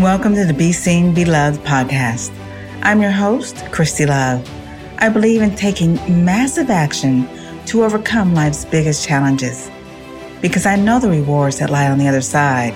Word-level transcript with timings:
Welcome 0.00 0.34
to 0.36 0.46
the 0.46 0.54
Be 0.54 0.72
Seen, 0.72 1.12
Be 1.12 1.26
Loved 1.26 1.60
podcast. 1.60 2.34
I'm 2.80 3.02
your 3.02 3.10
host, 3.10 3.70
Christy 3.70 4.06
Love. 4.06 4.48
I 4.96 5.10
believe 5.10 5.42
in 5.42 5.54
taking 5.54 5.96
massive 6.24 6.70
action 6.70 7.28
to 7.66 7.84
overcome 7.84 8.32
life's 8.32 8.64
biggest 8.64 9.06
challenges 9.06 9.70
because 10.40 10.64
I 10.64 10.76
know 10.76 11.00
the 11.00 11.10
rewards 11.10 11.58
that 11.58 11.68
lie 11.68 11.90
on 11.90 11.98
the 11.98 12.08
other 12.08 12.22
side. 12.22 12.72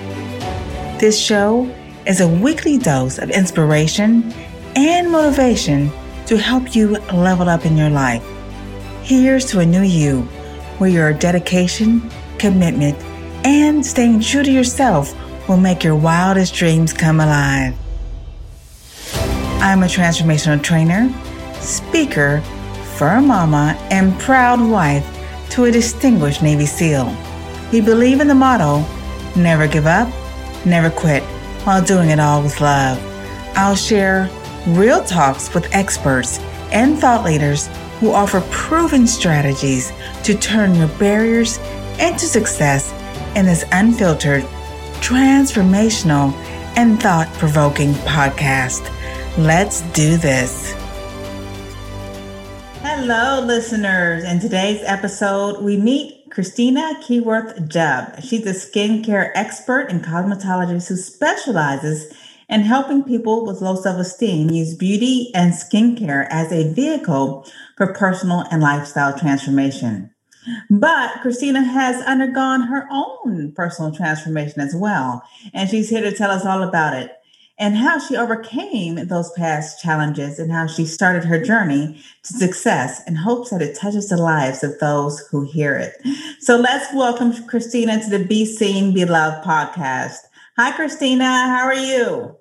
This 0.99 1.19
show 1.19 1.67
is 2.05 2.21
a 2.21 2.27
weekly 2.27 2.77
dose 2.77 3.17
of 3.17 3.31
inspiration 3.31 4.31
and 4.75 5.11
motivation 5.11 5.91
to 6.27 6.37
help 6.37 6.75
you 6.75 6.89
level 7.11 7.49
up 7.49 7.65
in 7.65 7.75
your 7.75 7.89
life. 7.89 8.23
Here's 9.01 9.45
to 9.45 9.61
a 9.61 9.65
new 9.65 9.81
you 9.81 10.21
where 10.77 10.91
your 10.91 11.11
dedication, 11.11 12.07
commitment, 12.37 13.01
and 13.43 13.83
staying 13.83 14.19
true 14.19 14.43
to 14.43 14.51
yourself 14.51 15.15
will 15.47 15.57
make 15.57 15.83
your 15.83 15.95
wildest 15.95 16.53
dreams 16.55 16.93
come 16.93 17.19
alive. 17.19 17.75
I'm 19.61 19.83
a 19.83 19.87
transformational 19.87 20.61
trainer, 20.61 21.13
speaker, 21.59 22.41
fur 22.97 23.21
mama, 23.21 23.77
and 23.91 24.17
proud 24.19 24.61
wife 24.61 25.05
to 25.51 25.65
a 25.65 25.71
distinguished 25.71 26.41
Navy 26.41 26.65
SEAL. 26.65 27.15
We 27.71 27.81
believe 27.81 28.19
in 28.19 28.27
the 28.27 28.35
motto 28.35 28.85
never 29.35 29.67
give 29.67 29.85
up, 29.85 30.07
never 30.65 30.89
quit, 30.89 31.23
while 31.63 31.83
doing 31.83 32.09
it 32.09 32.19
all 32.19 32.41
with 32.41 32.61
love. 32.61 32.99
I'll 33.55 33.75
share 33.75 34.29
real 34.67 35.03
talks 35.03 35.53
with 35.53 35.73
experts 35.73 36.39
and 36.71 36.97
thought 36.97 37.23
leaders 37.23 37.67
who 37.99 38.11
offer 38.11 38.41
proven 38.51 39.07
strategies 39.07 39.91
to 40.23 40.35
turn 40.35 40.75
your 40.75 40.87
barriers 40.99 41.57
into 41.99 42.25
success 42.25 42.91
in 43.35 43.45
this 43.45 43.63
unfiltered, 43.71 44.43
transformational, 45.05 46.33
and 46.77 46.99
thought 46.99 47.31
provoking 47.33 47.93
podcast. 48.09 48.89
Let's 49.37 49.81
do 49.91 50.17
this. 50.17 50.73
Hello, 52.81 53.45
listeners. 53.45 54.23
In 54.23 54.39
today's 54.39 54.81
episode, 54.83 55.61
we 55.63 55.77
meet 55.77 56.31
Christina 56.31 56.99
Keyworth 57.03 57.67
Jubb. 57.67 58.19
She's 58.23 58.47
a 58.47 58.53
skincare 58.53 59.29
expert 59.35 59.91
and 59.91 60.03
cosmetologist 60.03 60.87
who 60.87 60.95
specializes 60.95 62.11
in 62.49 62.61
helping 62.61 63.03
people 63.03 63.45
with 63.45 63.61
low 63.61 63.75
self 63.75 63.99
esteem 63.99 64.49
use 64.49 64.73
beauty 64.73 65.29
and 65.35 65.53
skincare 65.53 66.25
as 66.31 66.51
a 66.51 66.73
vehicle 66.73 67.45
for 67.77 67.93
personal 67.93 68.43
and 68.49 68.63
lifestyle 68.63 69.15
transformation. 69.15 70.14
But 70.69 71.21
Christina 71.21 71.63
has 71.63 72.03
undergone 72.05 72.61
her 72.61 72.87
own 72.91 73.51
personal 73.53 73.91
transformation 73.91 74.61
as 74.61 74.75
well. 74.75 75.23
And 75.53 75.69
she's 75.69 75.89
here 75.89 76.01
to 76.01 76.15
tell 76.15 76.31
us 76.31 76.45
all 76.45 76.63
about 76.63 76.95
it 76.95 77.11
and 77.57 77.77
how 77.77 77.99
she 77.99 78.17
overcame 78.17 79.07
those 79.07 79.31
past 79.33 79.81
challenges 79.81 80.39
and 80.39 80.51
how 80.51 80.67
she 80.67 80.85
started 80.85 81.23
her 81.23 81.41
journey 81.41 82.01
to 82.23 82.33
success 82.33 83.01
in 83.07 83.15
hopes 83.15 83.49
that 83.49 83.61
it 83.61 83.77
touches 83.77 84.09
the 84.09 84.17
lives 84.17 84.63
of 84.63 84.77
those 84.79 85.19
who 85.31 85.43
hear 85.43 85.75
it. 85.77 85.93
So 86.39 86.57
let's 86.57 86.93
welcome 86.93 87.33
Christina 87.47 88.01
to 88.03 88.09
the 88.09 88.25
Be 88.25 88.45
Seen, 88.45 88.93
Be 88.93 89.05
Loved 89.05 89.45
podcast. 89.45 90.17
Hi, 90.57 90.71
Christina. 90.73 91.23
How 91.23 91.65
are 91.65 91.73
you? 91.73 92.35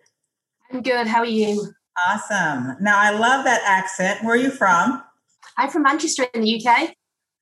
I'm 0.72 0.82
good. 0.82 1.06
How 1.06 1.20
are 1.20 1.26
you? 1.26 1.72
Awesome. 2.08 2.76
Now, 2.80 2.98
I 2.98 3.10
love 3.10 3.44
that 3.44 3.62
accent. 3.64 4.24
Where 4.24 4.34
are 4.34 4.38
you 4.38 4.50
from? 4.50 5.00
I'm 5.56 5.70
from 5.70 5.82
Manchester 5.82 6.26
in 6.34 6.40
the 6.40 6.66
UK. 6.66 6.94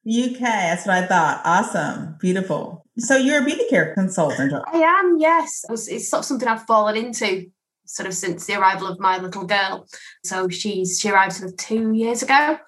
UK, 0.06 0.41
that's 0.41 0.86
what 0.86 0.97
I 0.97 1.06
thought. 1.06 1.42
Awesome. 1.45 2.17
Beautiful. 2.20 2.84
So 2.98 3.17
you're 3.17 3.42
a 3.42 3.45
beauty 3.45 3.64
care 3.70 3.95
consultant. 3.95 4.53
I 4.72 4.78
am, 4.78 5.17
yes. 5.19 5.64
It's 5.70 6.08
sort 6.08 6.20
of 6.20 6.25
something 6.27 6.48
I've 6.48 6.67
fallen 6.67 6.97
into 6.97 7.50
sort 7.86 8.06
of 8.06 8.14
since 8.14 8.47
the 8.47 8.55
arrival 8.55 8.86
of 8.86 8.98
my 8.98 9.19
little 9.19 9.45
girl. 9.45 9.86
So 10.25 10.48
she's 10.48 10.98
she 11.00 11.11
arrived 11.11 11.34
sort 11.34 11.50
of 11.50 11.56
two 11.56 11.92
years 11.92 12.23
ago, 12.23 12.58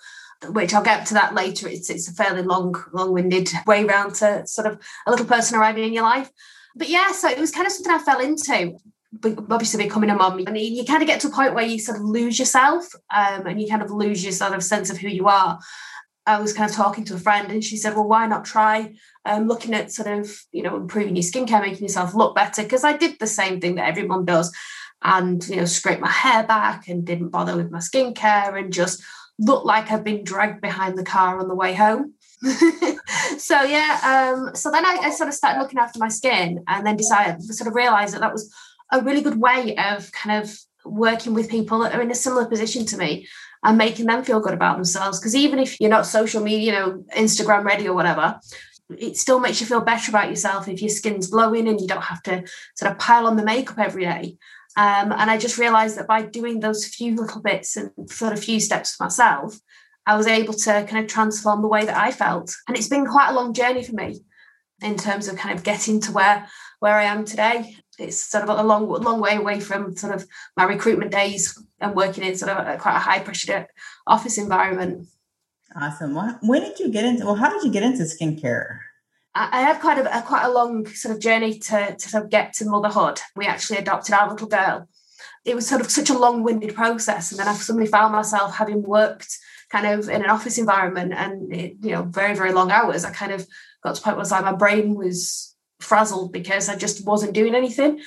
which 0.49 0.75
I'll 0.75 0.83
get 0.83 1.07
to 1.07 1.15
that 1.15 1.35
later. 1.35 1.69
It's 1.69 1.91
it's 1.91 2.09
a 2.09 2.13
fairly 2.13 2.43
long, 2.43 2.75
long-winded 2.93 3.51
way 3.67 3.85
round 3.85 4.15
to 4.17 4.47
sort 4.47 4.67
of 4.67 4.79
a 5.07 5.11
little 5.11 5.27
person 5.27 5.59
arriving 5.59 5.85
in 5.85 5.93
your 5.93 6.05
life. 6.05 6.31
But 6.77 6.89
yeah, 6.89 7.13
so 7.13 7.29
it 7.29 7.39
was 7.39 7.51
kind 7.51 7.67
of 7.67 7.73
something 7.73 7.93
I 7.93 7.99
fell 7.99 8.21
into. 8.21 8.79
Obviously, 9.49 9.85
becoming 9.85 10.11
a 10.11 10.15
mom, 10.15 10.41
and 10.45 10.59
you 10.59 10.85
kind 10.85 11.01
of 11.01 11.07
get 11.07 11.21
to 11.21 11.29
a 11.29 11.31
point 11.31 11.55
where 11.55 11.65
you 11.65 11.79
sort 11.79 11.99
of 11.99 12.05
lose 12.05 12.37
yourself, 12.37 12.85
um, 13.15 13.47
and 13.47 13.61
you 13.61 13.69
kind 13.69 13.83
of 13.83 13.93
lose 13.93 14.25
your 14.25 14.33
sort 14.33 14.53
of 14.53 14.63
sense 14.63 14.91
of 14.91 14.99
who 14.99 15.09
you 15.09 15.29
are. 15.29 15.61
I 16.27 16.41
was 16.41 16.53
kind 16.53 16.69
of 16.69 16.77
talking 16.77 17.05
to 17.05 17.15
a 17.15 17.19
friend, 17.19 17.51
and 17.51 17.63
she 17.63 17.77
said, 17.77 17.95
"Well, 17.95 18.09
why 18.09 18.27
not 18.27 18.45
try 18.45 18.95
um, 19.25 19.47
looking 19.47 19.75
at 19.75 19.93
sort 19.93 20.09
of 20.09 20.31
you 20.53 20.63
know 20.63 20.77
improving 20.77 21.17
your 21.17 21.23
skincare, 21.23 21.61
making 21.61 21.83
yourself 21.83 22.15
look 22.15 22.35
better?" 22.35 22.63
Because 22.63 22.85
I 22.85 22.97
did 22.97 23.19
the 23.19 23.27
same 23.27 23.61
thing 23.61 23.75
that 23.77 23.89
everyone 23.89 24.25
does 24.25 24.53
and 25.03 25.47
you 25.49 25.57
know 25.57 25.65
scrape 25.67 26.01
my 26.01 26.11
hair 26.11 26.45
back 26.45 26.89
and 26.89 27.05
didn't 27.05 27.29
bother 27.29 27.57
with 27.57 27.71
my 27.71 27.79
skincare 27.79 28.59
and 28.59 28.73
just 28.73 29.03
looked 29.39 29.67
like 29.67 29.91
I'd 29.91 30.05
been 30.05 30.25
dragged 30.25 30.61
behind 30.61 30.97
the 30.97 31.05
car 31.05 31.39
on 31.39 31.49
the 31.49 31.55
way 31.55 31.75
home. 31.75 32.15
so 33.39 33.63
yeah, 33.63 34.33
um, 34.35 34.55
so 34.55 34.71
then 34.71 34.85
I, 34.85 34.99
I, 35.03 35.11
sort 35.11 35.29
of 35.29 35.35
started 35.35 35.61
looking 35.61 35.79
after 35.79 35.99
my 35.99 36.09
skin 36.09 36.63
and 36.69 36.87
then 36.87 36.97
decided 36.97 37.43
sort 37.43 37.69
of 37.69 37.75
realized 37.75 38.15
that 38.15 38.21
that 38.21 38.33
was 38.33 38.53
a 38.93 39.01
really 39.01 39.23
good 39.23 39.41
way 39.41 39.75
of 39.77 40.13
kind 40.13 40.43
of 40.43 40.57
working 40.85 41.35
with 41.35 41.51
people 41.51 41.81
that 41.81 41.95
are 41.95 42.03
in 42.03 42.11
a 42.11 42.15
similar 42.15 42.47
position 42.47 42.85
to 42.87 42.97
me 42.97 43.27
and 43.63 43.79
making 43.79 44.07
them 44.07 44.23
feel 44.23 44.41
good 44.41 44.55
about 44.55 44.77
themselves. 44.77 45.19
Because 45.19 45.35
even 45.35 45.59
if 45.59 45.81
you're 45.81 45.91
not 45.91 46.07
social 46.07 46.43
media, 46.43 46.67
you 46.67 46.73
know, 46.73 47.05
Instagram 47.17 47.65
ready 47.65 47.89
or 47.89 47.95
whatever, 47.95 48.39
it 48.91 49.17
still 49.17 49.41
makes 49.41 49.61
you 49.61 49.67
feel 49.67 49.81
better 49.81 50.11
about 50.11 50.29
yourself 50.29 50.69
if 50.69 50.83
your 50.83 50.91
skin's 50.91 51.29
glowing 51.29 51.67
and 51.69 51.81
you 51.81 51.87
don't 51.87 52.03
have 52.03 52.23
to 52.25 52.45
sort 52.77 52.93
of 52.93 52.99
pile 52.99 53.27
on 53.27 53.37
the 53.37 53.45
makeup 53.45 53.79
every 53.79 54.05
day. 54.05 54.37
Um, 54.77 55.13
and 55.13 55.31
I 55.31 55.39
just 55.39 55.59
realized 55.59 55.97
that 55.99 56.09
by 56.09 56.23
doing 56.23 56.61
those 56.61 56.85
few 56.85 57.15
little 57.15 57.41
bits 57.41 57.77
and 57.77 57.91
sort 58.11 58.33
of 58.33 58.43
few 58.43 58.61
steps 58.61 58.95
for 58.95 59.05
myself, 59.05 59.59
I 60.07 60.17
was 60.17 60.27
able 60.27 60.53
to 60.53 60.87
kind 60.89 61.05
of 61.05 61.07
transform 61.07 61.63
the 61.63 61.69
way 61.69 61.85
that 61.85 61.97
I 61.97 62.11
felt. 62.11 62.55
And 62.69 62.77
it's 62.77 62.89
been 62.89 63.07
quite 63.07 63.31
a 63.31 63.35
long 63.35 63.55
journey 63.55 63.83
for 63.83 63.95
me 63.95 64.21
in 64.83 64.97
terms 64.97 65.29
of 65.29 65.37
kind 65.37 65.57
of 65.57 65.65
getting 65.65 66.01
to 66.01 66.13
where 66.13 66.47
where 66.81 66.95
I 66.95 67.05
am 67.05 67.25
today. 67.25 67.77
It's 67.99 68.21
sort 68.21 68.45
of 68.45 68.59
a 68.59 68.63
long 68.63 68.89
long 68.89 69.21
way 69.21 69.37
away 69.37 69.61
from 69.61 69.97
sort 69.97 70.15
of 70.15 70.27
my 70.57 70.65
recruitment 70.65 71.11
days 71.11 71.59
and 71.81 71.95
working 71.95 72.25
in 72.25 72.37
sort 72.37 72.53
of 72.53 72.67
a, 72.67 72.79
quite 72.79 72.97
a 72.97 73.01
high 73.01 73.21
pressure 73.21 73.67
office 74.07 74.39
environment. 74.39 75.09
Awesome. 75.77 76.15
When 76.43 76.63
did 76.63 76.79
you 76.79 76.91
get 76.91 77.05
into? 77.05 77.25
Well, 77.25 77.35
how 77.35 77.51
did 77.51 77.65
you 77.65 77.73
get 77.73 77.83
into 77.83 78.05
skincare? 78.05 78.79
I 79.37 79.63
had 79.63 79.81
quite 79.81 79.99
a, 79.99 80.19
a, 80.19 80.23
quite 80.23 80.45
a 80.45 80.53
long 80.53 80.87
sort 80.87 81.13
of 81.13 81.21
journey 81.21 81.59
to, 81.59 81.97
to 81.97 82.09
sort 82.09 82.23
of 82.23 82.31
get 82.31 82.53
to 82.55 82.67
motherhood. 82.67 83.21
We 83.35 83.47
actually 83.47 83.79
adopted 83.79 84.15
our 84.15 84.31
little 84.31 84.47
girl. 84.47 84.89
It 85.45 85.57
was 85.57 85.67
sort 85.67 85.81
of 85.81 85.91
such 85.91 86.09
a 86.09 86.17
long-winded 86.17 86.75
process, 86.75 87.33
and 87.33 87.41
then 87.41 87.49
I 87.49 87.55
suddenly 87.55 87.89
found 87.89 88.13
myself 88.13 88.55
having 88.55 88.83
worked 88.83 89.37
kind 89.71 89.87
of 89.87 90.09
in 90.09 90.23
an 90.23 90.31
office 90.31 90.57
environment 90.57 91.13
and 91.15 91.53
it, 91.53 91.77
you 91.83 91.91
know 91.91 92.03
very 92.03 92.35
very 92.37 92.53
long 92.53 92.71
hours. 92.71 93.05
I 93.05 93.11
kind 93.11 93.33
of 93.33 93.47
got 93.83 93.97
to 93.97 94.01
a 94.01 94.05
point 94.05 94.17
where 94.17 94.27
like 94.27 94.45
my 94.45 94.53
brain 94.53 94.95
was 94.95 95.54
frazzled 95.85 96.33
because 96.33 96.69
I 96.69 96.77
just 96.77 97.07
wasn't 97.07 97.35
doing 97.35 97.55
anything. 97.55 98.01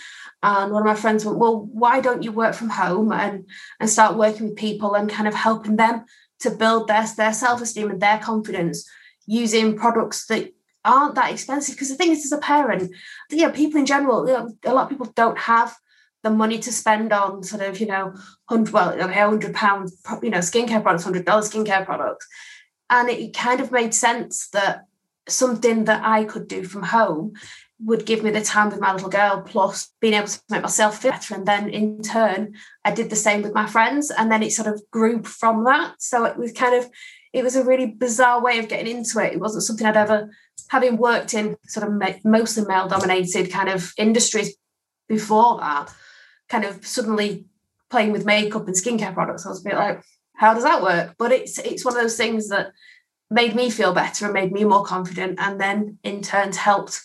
And 0.43 0.71
one 0.71 0.83
of 0.83 0.87
my 0.87 0.95
friends 0.95 1.25
went, 1.25 1.39
"Well, 1.39 1.65
why 1.71 1.99
don't 1.99 2.23
you 2.23 2.31
work 2.31 2.53
from 2.55 2.69
home 2.69 3.11
and 3.11 3.45
and 3.79 3.89
start 3.89 4.17
working 4.17 4.49
with 4.49 4.57
people 4.57 4.95
and 4.95 5.09
kind 5.09 5.27
of 5.27 5.33
helping 5.33 5.77
them 5.77 6.05
to 6.39 6.51
build 6.51 6.87
their 6.87 7.05
their 7.15 7.33
self 7.33 7.61
esteem 7.61 7.89
and 7.89 8.01
their 8.01 8.19
confidence 8.19 8.87
using 9.25 9.77
products 9.77 10.25
that 10.27 10.53
aren't 10.85 11.15
that 11.15 11.31
expensive 11.31 11.75
because 11.75 11.89
the 11.89 11.95
thing 11.95 12.11
is 12.11 12.25
as 12.25 12.31
a 12.31 12.37
parent 12.37 12.89
you 13.29 13.41
know 13.41 13.51
people 13.51 13.79
in 13.79 13.85
general 13.85 14.25
you 14.25 14.33
know, 14.33 14.49
a 14.63 14.73
lot 14.73 14.83
of 14.83 14.89
people 14.89 15.11
don't 15.15 15.37
have 15.37 15.75
the 16.23 16.29
money 16.29 16.57
to 16.59 16.71
spend 16.71 17.11
on 17.11 17.43
sort 17.43 17.61
of 17.61 17.79
you 17.79 17.85
know 17.85 18.05
100 18.47 18.71
well 18.71 18.93
okay, 18.93 19.21
100 19.21 19.53
pounds 19.53 20.01
you 20.23 20.29
know 20.29 20.39
skincare 20.39 20.81
products 20.81 21.05
100 21.05 21.25
dollars 21.25 21.49
skincare 21.51 21.85
products 21.85 22.25
and 22.89 23.09
it 23.09 23.35
kind 23.35 23.59
of 23.59 23.71
made 23.71 23.93
sense 23.93 24.47
that 24.49 24.85
something 25.27 25.83
that 25.85 26.01
i 26.05 26.23
could 26.23 26.47
do 26.47 26.63
from 26.63 26.83
home 26.83 27.33
would 27.83 28.05
give 28.05 28.23
me 28.23 28.31
the 28.31 28.41
time 28.41 28.69
with 28.69 28.79
my 28.79 28.91
little 28.91 29.09
girl 29.09 29.41
plus 29.45 29.91
being 30.01 30.13
able 30.13 30.27
to 30.27 30.41
make 30.49 30.63
myself 30.63 30.99
feel 30.99 31.11
better. 31.11 31.35
And 31.35 31.45
then 31.45 31.69
in 31.69 32.01
turn 32.01 32.55
i 32.83 32.91
did 32.91 33.09
the 33.09 33.15
same 33.15 33.43
with 33.43 33.53
my 33.53 33.67
friends 33.67 34.09
and 34.09 34.31
then 34.31 34.41
it 34.41 34.51
sort 34.51 34.67
of 34.67 34.81
grew 34.91 35.21
from 35.23 35.63
that. 35.65 36.01
So 36.01 36.25
it 36.25 36.37
was 36.37 36.51
kind 36.51 36.75
of 36.75 36.89
it 37.33 37.43
was 37.43 37.55
a 37.55 37.63
really 37.63 37.85
bizarre 37.85 38.41
way 38.41 38.57
of 38.57 38.67
getting 38.67 38.97
into 38.97 39.19
it. 39.19 39.33
It 39.33 39.39
wasn't 39.39 39.63
something 39.63 39.85
i'd 39.85 39.97
ever 39.97 40.29
having 40.69 40.97
worked 40.97 41.33
in 41.33 41.55
sort 41.67 41.87
of 41.87 42.23
mostly 42.25 42.65
male 42.65 42.87
dominated 42.87 43.51
kind 43.51 43.69
of 43.69 43.93
industries 43.97 44.55
before 45.07 45.59
that, 45.59 45.93
kind 46.49 46.65
of 46.65 46.85
suddenly 46.85 47.45
playing 47.89 48.11
with 48.11 48.25
makeup 48.25 48.67
and 48.67 48.75
skincare 48.75 49.13
products, 49.13 49.45
I 49.45 49.49
was 49.49 49.61
a 49.61 49.69
bit 49.69 49.75
like, 49.75 50.03
how 50.35 50.53
does 50.53 50.63
that 50.63 50.81
work? 50.81 51.15
But 51.17 51.31
it's 51.31 51.57
it's 51.59 51.85
one 51.85 51.95
of 51.95 52.01
those 52.01 52.17
things 52.17 52.49
that 52.49 52.71
made 53.29 53.55
me 53.55 53.69
feel 53.69 53.93
better 53.93 54.25
and 54.25 54.33
made 54.33 54.51
me 54.51 54.63
more 54.65 54.83
confident, 54.83 55.39
and 55.39 55.59
then 55.59 55.97
in 56.03 56.21
turn 56.21 56.51
helped 56.53 57.01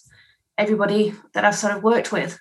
everybody 0.62 1.14
that 1.34 1.44
I've 1.44 1.56
sort 1.56 1.76
of 1.76 1.82
worked 1.82 2.12
with. 2.12 2.38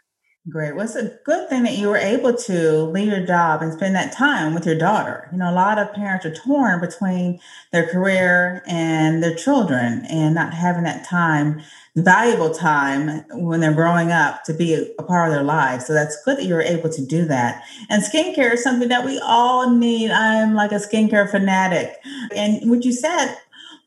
Great. 0.50 0.76
Well, 0.76 0.86
it's 0.86 0.96
a 0.96 1.20
good 1.24 1.50
thing 1.50 1.62
that 1.64 1.78
you 1.78 1.88
were 1.88 1.98
able 1.98 2.34
to 2.34 2.84
leave 2.86 3.10
your 3.10 3.24
job 3.24 3.62
and 3.62 3.72
spend 3.72 3.94
that 3.94 4.12
time 4.12 4.56
with 4.56 4.66
your 4.66 4.78
daughter. 4.78 5.30
You 5.32 5.38
know, 5.38 5.52
a 5.52 5.54
lot 5.54 5.78
of 5.78 5.94
parents 5.94 6.26
are 6.26 6.34
torn 6.34 6.82
between 6.82 7.40
their 7.72 7.86
career 7.86 8.64
and 8.66 9.22
their 9.22 9.36
children 9.36 10.04
and 10.10 10.34
not 10.34 10.56
having 10.56 10.84
that 10.86 11.06
time, 11.06 11.62
valuable 11.96 12.50
time 12.50 13.24
when 13.30 13.60
they're 13.60 13.72
growing 13.72 14.12
up 14.12 14.44
to 14.46 14.54
be 14.54 14.92
a, 14.98 15.04
part 15.04 15.30
of 15.30 15.36
their 15.36 15.44
lives. 15.44 15.86
So 15.86 15.94
that's 15.94 16.20
good 16.26 16.38
that 16.38 16.46
you 16.46 16.56
were 16.56 16.64
able 16.64 16.90
to 16.90 17.06
do 17.06 17.26
that. 17.26 17.64
And 17.92 18.02
skincare 18.02 18.54
is 18.54 18.64
something 18.64 18.90
that 18.90 19.06
we 19.06 19.20
all 19.20 19.70
need. 19.70 20.10
I'm 20.10 20.56
like 20.56 20.72
a 20.72 20.76
skincare 20.76 21.30
fanatic. 21.30 21.94
And 22.36 22.68
what 22.68 22.84
you 22.84 22.94
said 22.94 23.38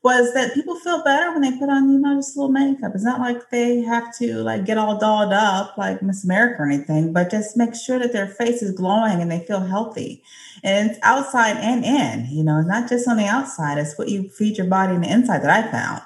was 0.05 0.35
that 0.35 0.53
people 0.53 0.77
feel 0.77 1.03
better 1.03 1.33
when 1.33 1.41
they 1.41 1.59
put 1.59 1.71
on, 1.71 1.91
you 1.91 1.99
know, 1.99 2.17
just 2.17 2.37
a 2.37 2.39
little 2.39 2.53
makeup. 2.53 2.93
It's 2.95 3.03
not 3.03 3.21
like 3.21 3.49
they 3.49 3.81
have 3.81 4.15
to 4.19 4.37
like 4.43 4.67
get 4.67 4.77
all 4.77 4.99
dolled 4.99 5.33
up 5.33 5.79
like 5.79 6.03
Miss 6.03 6.25
America 6.25 6.63
or 6.63 6.67
anything, 6.67 7.15
but 7.15 7.31
just 7.31 7.57
make 7.57 7.75
sure 7.75 7.99
that 7.99 8.13
their 8.13 8.29
face 8.29 8.61
is 8.61 8.73
glowing 8.73 9.23
and 9.23 9.33
they 9.33 9.41
feel 9.41 9.61
healthy. 9.61 10.23
And 10.63 10.91
it's 10.91 11.01
outside 11.03 11.57
and 11.57 11.87
in, 11.87 12.29
you 12.31 12.45
know, 12.45 12.59
it's 12.59 12.69
not 12.69 12.87
just 12.87 13.09
on 13.09 13.17
the 13.17 13.25
outside. 13.25 13.79
It's 13.79 13.97
what 13.97 14.11
you 14.11 14.29
feed 14.29 14.59
your 14.59 14.67
body 14.67 14.93
on 14.93 15.01
the 15.01 15.11
inside 15.11 15.43
that 15.43 15.51
I 15.51 15.71
found. 15.71 16.03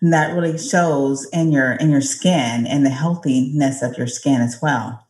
And 0.00 0.12
that 0.12 0.32
really 0.32 0.56
shows 0.56 1.28
in 1.32 1.50
your 1.50 1.72
in 1.72 1.90
your 1.90 2.00
skin 2.00 2.68
and 2.68 2.86
the 2.86 2.90
healthiness 2.90 3.82
of 3.82 3.98
your 3.98 4.06
skin 4.06 4.40
as 4.40 4.60
well. 4.62 5.08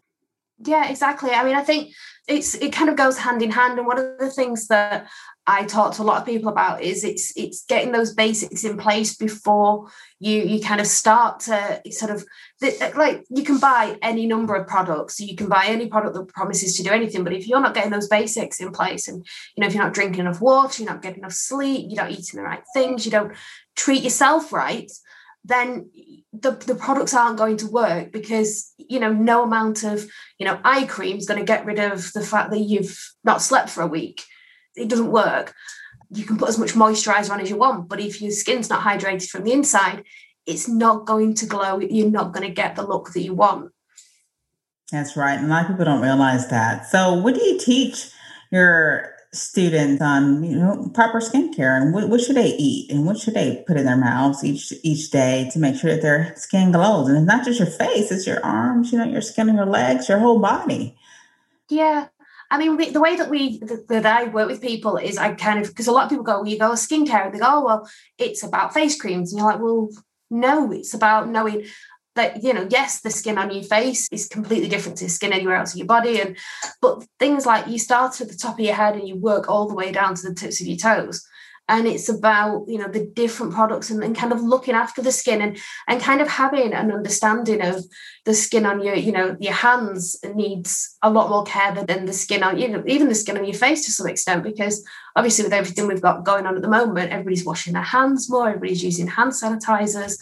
Yeah, 0.64 0.88
exactly. 0.88 1.30
I 1.30 1.44
mean, 1.44 1.56
I 1.56 1.62
think 1.62 1.92
it's 2.26 2.54
it 2.54 2.72
kind 2.72 2.88
of 2.88 2.96
goes 2.96 3.18
hand 3.18 3.42
in 3.42 3.50
hand. 3.50 3.78
And 3.78 3.86
one 3.86 3.98
of 3.98 4.18
the 4.18 4.30
things 4.30 4.68
that 4.68 5.08
I 5.50 5.64
talk 5.64 5.94
to 5.94 6.02
a 6.02 6.04
lot 6.04 6.20
of 6.20 6.26
people 6.26 6.48
about 6.48 6.80
is 6.80 7.02
it's 7.02 7.32
it's 7.36 7.64
getting 7.64 7.90
those 7.90 8.14
basics 8.14 8.62
in 8.62 8.76
place 8.76 9.16
before 9.16 9.90
you 10.20 10.42
you 10.42 10.60
kind 10.60 10.80
of 10.80 10.86
start 10.86 11.40
to 11.40 11.82
sort 11.90 12.12
of 12.12 12.24
like 12.94 13.24
you 13.28 13.42
can 13.42 13.58
buy 13.58 13.98
any 14.00 14.26
number 14.26 14.54
of 14.54 14.68
products. 14.68 15.18
You 15.18 15.34
can 15.34 15.48
buy 15.48 15.64
any 15.66 15.88
product 15.88 16.14
that 16.14 16.28
promises 16.28 16.76
to 16.76 16.84
do 16.84 16.90
anything 16.90 17.24
but 17.24 17.32
if 17.32 17.48
you're 17.48 17.60
not 17.60 17.74
getting 17.74 17.90
those 17.90 18.06
basics 18.06 18.60
in 18.60 18.70
place 18.70 19.08
and 19.08 19.26
you 19.56 19.60
know 19.60 19.66
if 19.66 19.74
you're 19.74 19.82
not 19.82 19.92
drinking 19.92 20.20
enough 20.20 20.40
water 20.40 20.82
you're 20.82 20.92
not 20.92 21.02
getting 21.02 21.18
enough 21.18 21.32
sleep 21.32 21.86
you're 21.88 22.02
not 22.02 22.12
eating 22.12 22.36
the 22.36 22.42
right 22.42 22.62
things 22.72 23.04
you 23.04 23.10
don't 23.10 23.32
treat 23.74 24.04
yourself 24.04 24.52
right 24.52 24.90
then 25.44 25.90
the, 26.32 26.52
the 26.52 26.74
products 26.74 27.14
aren't 27.14 27.38
going 27.38 27.56
to 27.56 27.66
work 27.66 28.12
because 28.12 28.72
you 28.78 29.00
know 29.00 29.12
no 29.12 29.42
amount 29.42 29.82
of 29.82 30.06
you 30.38 30.46
know 30.46 30.60
eye 30.64 30.84
cream 30.84 31.16
is 31.16 31.26
going 31.26 31.40
to 31.40 31.52
get 31.52 31.66
rid 31.66 31.80
of 31.80 32.12
the 32.12 32.20
fact 32.20 32.50
that 32.50 32.60
you've 32.60 32.96
not 33.24 33.42
slept 33.42 33.68
for 33.68 33.82
a 33.82 33.86
week 33.98 34.22
it 34.76 34.88
doesn't 34.88 35.10
work. 35.10 35.54
You 36.10 36.24
can 36.24 36.36
put 36.36 36.48
as 36.48 36.58
much 36.58 36.72
moisturizer 36.72 37.30
on 37.30 37.40
as 37.40 37.50
you 37.50 37.56
want, 37.56 37.88
but 37.88 38.00
if 38.00 38.20
your 38.20 38.32
skin's 38.32 38.68
not 38.68 38.82
hydrated 38.82 39.28
from 39.28 39.44
the 39.44 39.52
inside, 39.52 40.04
it's 40.46 40.68
not 40.68 41.06
going 41.06 41.34
to 41.34 41.46
glow. 41.46 41.78
You're 41.78 42.10
not 42.10 42.32
going 42.32 42.46
to 42.46 42.52
get 42.52 42.74
the 42.74 42.86
look 42.86 43.12
that 43.12 43.22
you 43.22 43.34
want. 43.34 43.72
That's 44.90 45.16
right. 45.16 45.38
And 45.38 45.46
a 45.46 45.48
lot 45.48 45.62
of 45.62 45.68
people 45.68 45.84
don't 45.84 46.02
realize 46.02 46.48
that. 46.48 46.86
So, 46.86 47.14
what 47.14 47.34
do 47.34 47.44
you 47.44 47.58
teach 47.58 48.10
your 48.50 49.14
students 49.32 50.02
on 50.02 50.42
you 50.42 50.56
know 50.56 50.90
proper 50.92 51.20
skincare 51.20 51.80
and 51.80 51.94
what, 51.94 52.08
what, 52.08 52.20
should 52.20 52.34
they 52.34 52.48
eat 52.58 52.90
and 52.90 53.06
what 53.06 53.16
should 53.16 53.34
they 53.34 53.62
put 53.66 53.76
in 53.76 53.86
their 53.86 53.96
mouths 53.96 54.42
each 54.42 54.72
each 54.82 55.08
day 55.10 55.48
to 55.52 55.58
make 55.60 55.76
sure 55.76 55.92
that 55.92 56.02
their 56.02 56.34
skin 56.36 56.72
glows 56.72 57.08
and 57.08 57.16
it's 57.16 57.26
not 57.26 57.44
just 57.44 57.60
your 57.60 57.68
face 57.68 58.10
it's 58.10 58.26
your 58.26 58.44
arms 58.44 58.90
you 58.90 58.98
know 58.98 59.04
your 59.04 59.20
skin 59.20 59.48
and 59.48 59.56
your 59.56 59.66
legs 59.66 60.08
your 60.08 60.18
whole 60.18 60.40
body 60.40 60.96
yeah 61.68 62.08
I 62.50 62.58
mean, 62.58 62.76
we, 62.76 62.90
the 62.90 63.00
way 63.00 63.16
that 63.16 63.30
we 63.30 63.58
that 63.88 64.06
I 64.06 64.24
work 64.24 64.48
with 64.48 64.60
people 64.60 64.96
is 64.96 65.18
I 65.18 65.34
kind 65.34 65.60
of 65.60 65.68
because 65.68 65.86
a 65.86 65.92
lot 65.92 66.04
of 66.04 66.10
people 66.10 66.24
go, 66.24 66.40
well, 66.40 66.48
you 66.48 66.58
go 66.58 66.72
skincare, 66.72 67.26
and 67.26 67.34
they 67.34 67.38
go, 67.38 67.46
oh 67.46 67.64
well, 67.64 67.90
it's 68.18 68.42
about 68.42 68.74
face 68.74 69.00
creams, 69.00 69.32
and 69.32 69.38
you're 69.38 69.48
like, 69.48 69.60
well, 69.60 69.88
no, 70.30 70.72
it's 70.72 70.92
about 70.92 71.28
knowing 71.28 71.66
that 72.16 72.42
you 72.42 72.52
know, 72.52 72.66
yes, 72.68 73.00
the 73.02 73.10
skin 73.10 73.38
on 73.38 73.52
your 73.52 73.62
face 73.62 74.08
is 74.10 74.26
completely 74.26 74.68
different 74.68 74.98
to 74.98 75.08
skin 75.08 75.32
anywhere 75.32 75.56
else 75.56 75.74
in 75.74 75.78
your 75.78 75.86
body, 75.86 76.20
and 76.20 76.36
but 76.82 77.04
things 77.18 77.46
like 77.46 77.68
you 77.68 77.78
start 77.78 78.20
at 78.20 78.28
the 78.28 78.36
top 78.36 78.58
of 78.58 78.64
your 78.64 78.74
head 78.74 78.96
and 78.96 79.06
you 79.06 79.16
work 79.16 79.48
all 79.48 79.68
the 79.68 79.74
way 79.74 79.92
down 79.92 80.14
to 80.16 80.28
the 80.28 80.34
tips 80.34 80.60
of 80.60 80.66
your 80.66 80.76
toes 80.76 81.24
and 81.70 81.86
it's 81.86 82.08
about 82.08 82.64
you 82.66 82.76
know 82.76 82.88
the 82.88 83.06
different 83.14 83.54
products 83.54 83.90
and, 83.90 84.02
and, 84.02 84.16
kind 84.16 84.32
of 84.32 84.42
looking 84.42 84.74
after 84.74 85.00
the 85.00 85.12
skin 85.12 85.40
and 85.40 85.56
and 85.86 86.02
kind 86.02 86.20
of 86.20 86.28
having 86.28 86.74
an 86.74 86.90
understanding 86.90 87.62
of 87.62 87.84
the 88.26 88.34
skin 88.34 88.66
on 88.66 88.82
your 88.82 88.96
you 88.96 89.12
know 89.12 89.36
your 89.40 89.54
hands 89.54 90.18
needs 90.34 90.98
a 91.02 91.08
lot 91.08 91.30
more 91.30 91.44
care 91.44 91.72
than 91.72 92.04
the 92.06 92.12
skin 92.12 92.42
on 92.42 92.58
you 92.58 92.68
know 92.68 92.82
even 92.86 93.08
the 93.08 93.14
skin 93.14 93.38
on 93.38 93.44
your 93.44 93.54
face 93.54 93.84
to 93.84 93.92
some 93.92 94.08
extent 94.08 94.42
because 94.42 94.84
obviously 95.14 95.44
with 95.44 95.52
everything 95.52 95.86
we've 95.86 96.02
got 96.02 96.24
going 96.24 96.44
on 96.44 96.56
at 96.56 96.62
the 96.62 96.68
moment 96.68 97.12
everybody's 97.12 97.46
washing 97.46 97.72
their 97.72 97.82
hands 97.82 98.28
more 98.28 98.48
everybody's 98.48 98.84
using 98.84 99.06
hand 99.06 99.32
sanitizers. 99.32 100.20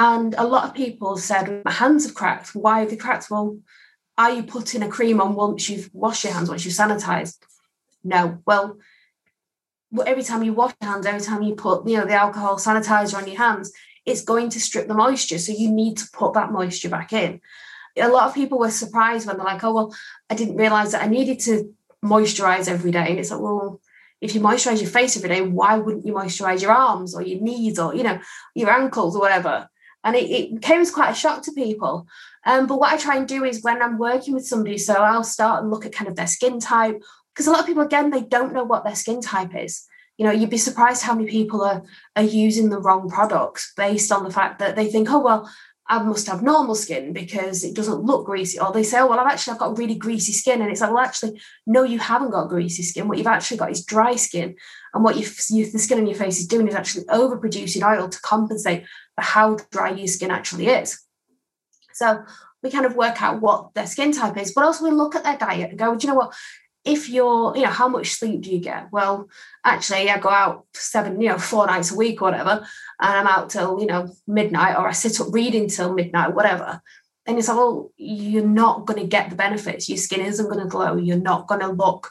And 0.00 0.34
a 0.38 0.46
lot 0.46 0.64
of 0.64 0.74
people 0.74 1.16
said 1.16 1.62
my 1.64 1.72
hands 1.72 2.06
have 2.06 2.14
cracked. 2.14 2.54
Why 2.54 2.80
have 2.80 2.90
they 2.90 2.96
cracked? 2.96 3.30
Well 3.30 3.58
are 4.16 4.32
you 4.32 4.42
putting 4.42 4.82
a 4.82 4.88
cream 4.88 5.20
on 5.20 5.34
once 5.34 5.68
you've 5.68 5.90
washed 5.92 6.24
your 6.24 6.32
hands 6.32 6.48
once 6.48 6.64
you've 6.64 6.74
sanitized? 6.74 7.38
No. 8.02 8.38
Well 8.46 8.78
every 10.06 10.22
time 10.22 10.42
you 10.42 10.52
wash 10.52 10.74
your 10.80 10.90
hands, 10.90 11.06
every 11.06 11.20
time 11.20 11.42
you 11.42 11.54
put, 11.54 11.86
you 11.88 11.96
know, 11.96 12.04
the 12.04 12.14
alcohol 12.14 12.56
sanitizer 12.56 13.16
on 13.16 13.26
your 13.26 13.38
hands, 13.38 13.72
it's 14.04 14.22
going 14.22 14.50
to 14.50 14.60
strip 14.60 14.88
the 14.88 14.94
moisture. 14.94 15.38
So 15.38 15.52
you 15.52 15.70
need 15.70 15.96
to 15.98 16.08
put 16.12 16.34
that 16.34 16.52
moisture 16.52 16.88
back 16.88 17.12
in. 17.12 17.40
A 17.96 18.08
lot 18.08 18.28
of 18.28 18.34
people 18.34 18.58
were 18.58 18.70
surprised 18.70 19.26
when 19.26 19.36
they're 19.36 19.44
like, 19.44 19.64
oh, 19.64 19.74
well, 19.74 19.94
I 20.30 20.34
didn't 20.34 20.56
realize 20.56 20.92
that 20.92 21.02
I 21.02 21.08
needed 21.08 21.40
to 21.40 21.74
moisturize 22.04 22.68
every 22.68 22.90
day. 22.90 23.08
And 23.10 23.18
it's 23.18 23.30
like, 23.30 23.40
well, 23.40 23.80
if 24.20 24.34
you 24.34 24.40
moisturize 24.40 24.80
your 24.80 24.90
face 24.90 25.16
every 25.16 25.28
day, 25.28 25.42
why 25.42 25.78
wouldn't 25.78 26.06
you 26.06 26.12
moisturize 26.12 26.62
your 26.62 26.72
arms 26.72 27.14
or 27.14 27.22
your 27.22 27.40
knees 27.40 27.78
or, 27.78 27.94
you 27.94 28.02
know, 28.02 28.18
your 28.54 28.70
ankles 28.70 29.16
or 29.16 29.20
whatever? 29.20 29.68
And 30.04 30.14
it, 30.16 30.30
it 30.30 30.62
came 30.62 30.80
as 30.80 30.90
quite 30.90 31.10
a 31.10 31.14
shock 31.14 31.42
to 31.42 31.52
people. 31.52 32.06
Um, 32.46 32.66
but 32.66 32.78
what 32.78 32.92
I 32.92 32.96
try 32.96 33.16
and 33.16 33.26
do 33.26 33.44
is 33.44 33.62
when 33.62 33.82
I'm 33.82 33.98
working 33.98 34.34
with 34.34 34.46
somebody, 34.46 34.78
so 34.78 34.94
I'll 34.94 35.24
start 35.24 35.62
and 35.62 35.70
look 35.70 35.84
at 35.84 35.92
kind 35.92 36.08
of 36.08 36.16
their 36.16 36.26
skin 36.26 36.60
type 36.60 37.02
because 37.38 37.46
a 37.46 37.52
lot 37.52 37.60
of 37.60 37.66
people 37.66 37.84
again 37.84 38.10
they 38.10 38.22
don't 38.22 38.52
know 38.52 38.64
what 38.64 38.82
their 38.82 38.96
skin 38.96 39.20
type 39.20 39.54
is 39.54 39.86
you 40.16 40.24
know 40.24 40.32
you'd 40.32 40.50
be 40.50 40.58
surprised 40.58 41.04
how 41.04 41.14
many 41.14 41.30
people 41.30 41.62
are 41.62 41.84
are 42.16 42.24
using 42.24 42.68
the 42.68 42.80
wrong 42.80 43.08
products 43.08 43.72
based 43.76 44.10
on 44.10 44.24
the 44.24 44.30
fact 44.30 44.58
that 44.58 44.74
they 44.74 44.88
think 44.90 45.08
oh 45.08 45.20
well 45.20 45.48
I 45.90 46.02
must 46.02 46.26
have 46.26 46.42
normal 46.42 46.74
skin 46.74 47.14
because 47.14 47.64
it 47.64 47.74
doesn't 47.74 48.02
look 48.02 48.26
greasy. 48.26 48.60
Or 48.60 48.70
they 48.72 48.82
say, 48.82 48.98
oh, 48.98 49.06
well, 49.06 49.18
I've 49.18 49.32
actually 49.32 49.54
I've 49.54 49.58
got 49.58 49.78
really 49.78 49.94
greasy 49.94 50.32
skin. 50.32 50.60
And 50.60 50.70
it's 50.70 50.82
like, 50.82 50.90
well, 50.90 51.02
actually, 51.02 51.40
no, 51.66 51.82
you 51.82 51.98
haven't 51.98 52.30
got 52.30 52.50
greasy 52.50 52.82
skin. 52.82 53.08
What 53.08 53.16
you've 53.16 53.26
actually 53.26 53.56
got 53.56 53.70
is 53.70 53.86
dry 53.86 54.14
skin. 54.16 54.54
And 54.92 55.02
what 55.02 55.16
you, 55.16 55.22
the 55.22 55.78
skin 55.78 55.98
on 55.98 56.06
your 56.06 56.14
face 56.14 56.40
is 56.40 56.46
doing 56.46 56.68
is 56.68 56.74
actually 56.74 57.06
overproducing 57.06 57.82
oil 57.82 58.10
to 58.10 58.20
compensate 58.20 58.84
for 59.14 59.22
how 59.22 59.56
dry 59.70 59.92
your 59.92 60.08
skin 60.08 60.30
actually 60.30 60.66
is. 60.66 61.00
So 61.94 62.22
we 62.62 62.70
kind 62.70 62.84
of 62.84 62.96
work 62.96 63.22
out 63.22 63.40
what 63.40 63.72
their 63.74 63.86
skin 63.86 64.12
type 64.12 64.36
is, 64.36 64.52
but 64.52 64.64
also 64.64 64.84
we 64.84 64.90
look 64.90 65.14
at 65.14 65.24
their 65.24 65.38
diet 65.38 65.70
and 65.70 65.78
go, 65.78 65.96
do 65.96 66.06
you 66.06 66.12
know 66.12 66.18
what? 66.18 66.34
If 66.88 67.08
you're, 67.08 67.54
you 67.54 67.62
know, 67.62 67.70
how 67.70 67.88
much 67.88 68.12
sleep 68.12 68.40
do 68.40 68.50
you 68.50 68.60
get? 68.60 68.90
Well, 68.90 69.28
actually, 69.64 70.10
I 70.10 70.18
go 70.18 70.30
out 70.30 70.66
seven, 70.74 71.20
you 71.20 71.28
know, 71.28 71.38
four 71.38 71.66
nights 71.66 71.92
a 71.92 71.96
week 71.96 72.22
or 72.22 72.26
whatever, 72.26 72.66
and 73.00 73.18
I'm 73.18 73.26
out 73.26 73.50
till, 73.50 73.78
you 73.80 73.86
know, 73.86 74.08
midnight, 74.26 74.76
or 74.76 74.88
I 74.88 74.92
sit 74.92 75.20
up 75.20 75.28
reading 75.30 75.68
till 75.68 75.92
midnight, 75.92 76.34
whatever. 76.34 76.80
And 77.26 77.38
it's 77.38 77.48
like, 77.48 77.58
well, 77.58 77.92
you're 77.96 78.44
not 78.44 78.86
going 78.86 79.00
to 79.00 79.06
get 79.06 79.28
the 79.28 79.36
benefits. 79.36 79.88
Your 79.88 79.98
skin 79.98 80.22
isn't 80.22 80.48
going 80.48 80.62
to 80.62 80.66
glow. 80.66 80.96
You're 80.96 81.18
not 81.18 81.46
going 81.46 81.60
to 81.60 81.68
look 81.68 82.10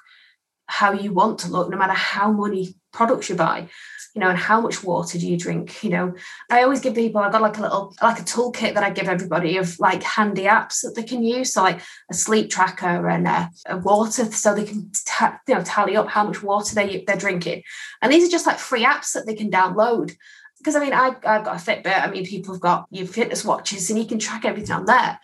how 0.68 0.92
you 0.92 1.12
want 1.12 1.40
to 1.40 1.50
look, 1.50 1.70
no 1.70 1.78
matter 1.78 1.94
how 1.94 2.32
many 2.32 2.76
products 2.94 3.30
you 3.30 3.36
buy 3.36 3.68
you 4.18 4.22
know, 4.22 4.30
and 4.30 4.40
how 4.40 4.60
much 4.60 4.84
water 4.84 5.20
do 5.20 5.28
you 5.28 5.38
drink? 5.38 5.84
You 5.84 5.92
know, 5.92 6.16
I 6.50 6.64
always 6.64 6.80
give 6.80 6.96
people, 6.96 7.22
I've 7.22 7.32
got 7.32 7.44
like 7.44 7.60
a 7.60 7.62
little, 7.62 7.96
like 8.02 8.18
a 8.18 8.24
toolkit 8.24 8.74
that 8.74 8.82
I 8.82 8.90
give 8.90 9.08
everybody 9.08 9.58
of 9.58 9.80
like 9.80 10.02
handy 10.02 10.46
apps 10.46 10.82
that 10.82 10.96
they 10.96 11.04
can 11.04 11.22
use. 11.24 11.54
So 11.54 11.62
like 11.62 11.82
a 12.10 12.16
sleep 12.16 12.50
tracker 12.50 13.08
and 13.08 13.28
a, 13.28 13.52
a 13.68 13.78
water, 13.78 14.26
so 14.26 14.56
they 14.56 14.66
can, 14.66 14.90
ta- 15.06 15.40
you 15.48 15.54
know, 15.54 15.62
tally 15.64 15.96
up 15.96 16.08
how 16.08 16.24
much 16.24 16.42
water 16.42 16.74
they, 16.74 17.04
they're 17.06 17.16
drinking. 17.16 17.62
And 18.02 18.12
these 18.12 18.28
are 18.28 18.32
just 18.32 18.48
like 18.48 18.58
free 18.58 18.84
apps 18.84 19.14
that 19.14 19.28
they 19.28 19.36
can 19.36 19.52
download. 19.52 20.16
Because 20.58 20.76
I 20.76 20.80
mean, 20.80 20.94
I, 20.94 21.10
I've 21.10 21.46
got 21.46 21.62
a 21.62 21.64
Fitbit. 21.64 22.02
I 22.02 22.10
mean, 22.10 22.26
people 22.26 22.56
have 22.56 22.62
got 22.62 22.88
your 22.90 23.06
fitness 23.06 23.46
watches 23.46 23.92
and 23.92 24.00
you 24.00 24.06
can 24.08 24.18
track 24.18 24.46
everything 24.46 24.72
on 24.72 24.86
there. 24.86 25.20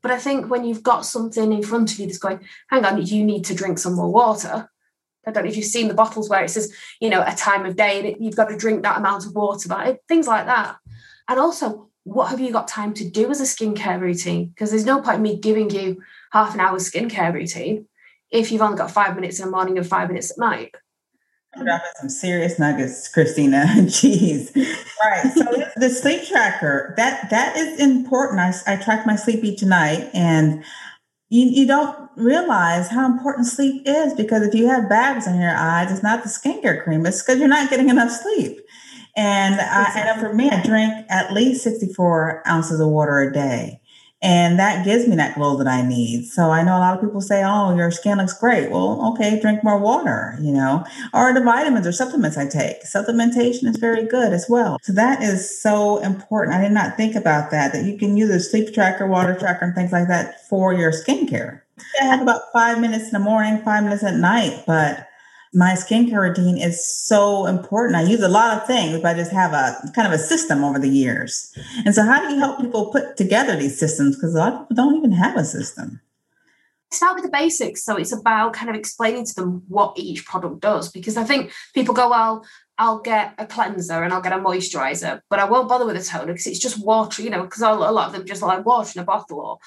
But 0.00 0.12
I 0.12 0.18
think 0.18 0.48
when 0.48 0.64
you've 0.64 0.84
got 0.84 1.04
something 1.04 1.52
in 1.52 1.64
front 1.64 1.92
of 1.92 1.98
you 1.98 2.06
that's 2.06 2.18
going, 2.18 2.38
hang 2.70 2.84
on, 2.84 3.04
you 3.04 3.24
need 3.24 3.46
to 3.46 3.54
drink 3.56 3.80
some 3.80 3.94
more 3.94 4.12
water, 4.12 4.70
I 5.28 5.32
don't 5.32 5.44
know 5.44 5.50
if 5.50 5.56
you've 5.56 5.66
seen 5.66 5.88
the 5.88 5.94
bottles 5.94 6.28
where 6.28 6.42
it 6.42 6.50
says, 6.50 6.72
you 7.00 7.10
know, 7.10 7.22
a 7.22 7.34
time 7.34 7.66
of 7.66 7.76
day 7.76 8.12
and 8.12 8.24
you've 8.24 8.36
got 8.36 8.48
to 8.48 8.56
drink 8.56 8.82
that 8.82 8.98
amount 8.98 9.26
of 9.26 9.34
water, 9.34 9.68
but 9.68 10.00
things 10.08 10.26
like 10.26 10.46
that. 10.46 10.76
And 11.28 11.38
also, 11.38 11.88
what 12.04 12.30
have 12.30 12.40
you 12.40 12.50
got 12.50 12.68
time 12.68 12.94
to 12.94 13.08
do 13.08 13.30
as 13.30 13.40
a 13.40 13.44
skincare 13.44 14.00
routine? 14.00 14.46
Because 14.46 14.70
there's 14.70 14.86
no 14.86 15.00
point 15.02 15.16
in 15.16 15.22
me 15.22 15.38
giving 15.38 15.70
you 15.70 16.02
half 16.32 16.54
an 16.54 16.60
hour 16.60 16.78
skincare 16.78 17.32
routine 17.32 17.86
if 18.30 18.50
you've 18.50 18.62
only 18.62 18.78
got 18.78 18.90
five 18.90 19.14
minutes 19.14 19.38
in 19.38 19.46
the 19.46 19.50
morning 19.50 19.76
and 19.76 19.86
five 19.86 20.08
minutes 20.08 20.30
at 20.30 20.38
night. 20.38 20.74
I'm 21.54 21.64
dropping 21.64 21.90
some 21.96 22.10
serious 22.10 22.58
nuggets, 22.58 23.08
Christina. 23.08 23.64
Jeez. 23.66 24.54
Right. 25.02 25.32
So 25.32 25.44
the 25.76 25.90
sleep 25.90 26.24
tracker, 26.24 26.94
that 26.96 27.30
that 27.30 27.56
is 27.56 27.80
important. 27.80 28.40
I, 28.40 28.52
I 28.66 28.76
track 28.76 29.06
my 29.06 29.16
sleep 29.16 29.44
each 29.44 29.62
night 29.62 30.10
and 30.12 30.62
you, 31.30 31.46
you 31.46 31.66
don't 31.66 32.07
realize 32.18 32.88
how 32.90 33.06
important 33.06 33.46
sleep 33.46 33.82
is 33.86 34.12
because 34.14 34.42
if 34.42 34.54
you 34.54 34.66
have 34.68 34.88
bags 34.88 35.26
in 35.26 35.40
your 35.40 35.54
eyes, 35.54 35.90
it's 35.90 36.02
not 36.02 36.22
the 36.22 36.28
skincare 36.28 36.82
cream, 36.82 37.06
it's 37.06 37.22
because 37.22 37.38
you're 37.38 37.48
not 37.48 37.70
getting 37.70 37.88
enough 37.88 38.10
sleep. 38.10 38.60
And, 39.16 39.60
I, 39.60 39.92
and 39.96 40.20
for 40.20 40.32
me, 40.32 40.48
I 40.48 40.62
drink 40.62 41.06
at 41.08 41.32
least 41.32 41.64
64 41.64 42.42
ounces 42.46 42.78
of 42.78 42.88
water 42.88 43.18
a 43.18 43.32
day. 43.32 43.80
And 44.20 44.58
that 44.58 44.84
gives 44.84 45.06
me 45.06 45.14
that 45.16 45.36
glow 45.36 45.56
that 45.58 45.68
I 45.68 45.82
need. 45.82 46.26
So 46.26 46.50
I 46.50 46.64
know 46.64 46.76
a 46.76 46.80
lot 46.80 46.94
of 46.94 47.00
people 47.00 47.20
say, 47.20 47.44
oh, 47.44 47.76
your 47.76 47.92
skin 47.92 48.18
looks 48.18 48.36
great. 48.36 48.68
Well, 48.68 49.12
okay, 49.12 49.40
drink 49.40 49.62
more 49.62 49.78
water, 49.78 50.36
you 50.40 50.52
know, 50.52 50.84
or 51.14 51.32
the 51.32 51.40
vitamins 51.40 51.86
or 51.86 51.92
supplements 51.92 52.36
I 52.36 52.48
take. 52.48 52.82
Supplementation 52.82 53.68
is 53.68 53.76
very 53.76 54.04
good 54.04 54.32
as 54.32 54.46
well. 54.48 54.78
So 54.82 54.92
that 54.94 55.22
is 55.22 55.62
so 55.62 55.98
important. 55.98 56.56
I 56.56 56.62
did 56.62 56.72
not 56.72 56.96
think 56.96 57.14
about 57.14 57.52
that, 57.52 57.72
that 57.72 57.84
you 57.84 57.96
can 57.96 58.16
use 58.16 58.30
a 58.30 58.40
sleep 58.40 58.74
tracker, 58.74 59.06
water 59.06 59.36
tracker, 59.38 59.66
and 59.66 59.74
things 59.74 59.92
like 59.92 60.08
that 60.08 60.48
for 60.48 60.72
your 60.74 60.90
skincare. 60.90 61.62
I 62.00 62.04
have 62.04 62.22
about 62.22 62.52
five 62.52 62.80
minutes 62.80 63.06
in 63.06 63.10
the 63.12 63.18
morning, 63.18 63.62
five 63.64 63.84
minutes 63.84 64.02
at 64.04 64.14
night, 64.14 64.64
but 64.66 65.08
my 65.54 65.72
skincare 65.72 66.20
routine 66.20 66.58
is 66.58 66.86
so 66.86 67.46
important. 67.46 67.96
I 67.96 68.02
use 68.02 68.22
a 68.22 68.28
lot 68.28 68.56
of 68.56 68.66
things, 68.66 69.00
but 69.00 69.14
I 69.14 69.14
just 69.14 69.32
have 69.32 69.52
a 69.52 69.90
kind 69.94 70.06
of 70.06 70.12
a 70.12 70.22
system 70.22 70.62
over 70.62 70.78
the 70.78 70.88
years. 70.88 71.56
And 71.84 71.94
so, 71.94 72.02
how 72.02 72.26
do 72.26 72.34
you 72.34 72.38
help 72.38 72.60
people 72.60 72.90
put 72.90 73.16
together 73.16 73.56
these 73.56 73.78
systems? 73.78 74.16
Because 74.16 74.34
a 74.34 74.38
lot 74.38 74.52
of 74.52 74.68
people 74.68 74.76
don't 74.76 74.96
even 74.96 75.12
have 75.12 75.36
a 75.36 75.44
system. 75.44 76.00
Start 76.90 77.16
with 77.16 77.24
the 77.24 77.30
basics. 77.30 77.82
So, 77.82 77.96
it's 77.96 78.12
about 78.12 78.52
kind 78.52 78.68
of 78.68 78.76
explaining 78.76 79.24
to 79.24 79.34
them 79.34 79.62
what 79.68 79.98
each 79.98 80.26
product 80.26 80.60
does. 80.60 80.90
Because 80.90 81.16
I 81.16 81.24
think 81.24 81.50
people 81.74 81.94
go, 81.94 82.10
well, 82.10 82.44
I'll 82.78 83.00
get 83.00 83.34
a 83.38 83.46
cleanser 83.46 84.02
and 84.02 84.12
I'll 84.12 84.20
get 84.20 84.32
a 84.32 84.36
moisturizer, 84.36 85.20
but 85.28 85.40
I 85.40 85.46
won't 85.46 85.68
bother 85.68 85.84
with 85.84 85.96
a 85.96 86.02
toner 86.02 86.32
because 86.32 86.46
it's 86.46 86.60
just 86.60 86.84
water, 86.84 87.22
you 87.22 87.30
know, 87.30 87.42
because 87.42 87.60
a 87.60 87.72
lot 87.72 88.06
of 88.06 88.12
them 88.12 88.24
just 88.24 88.40
like 88.40 88.64
water 88.64 88.92
in 88.94 89.02
a 89.02 89.04
bottle 89.04 89.40
or 89.40 89.58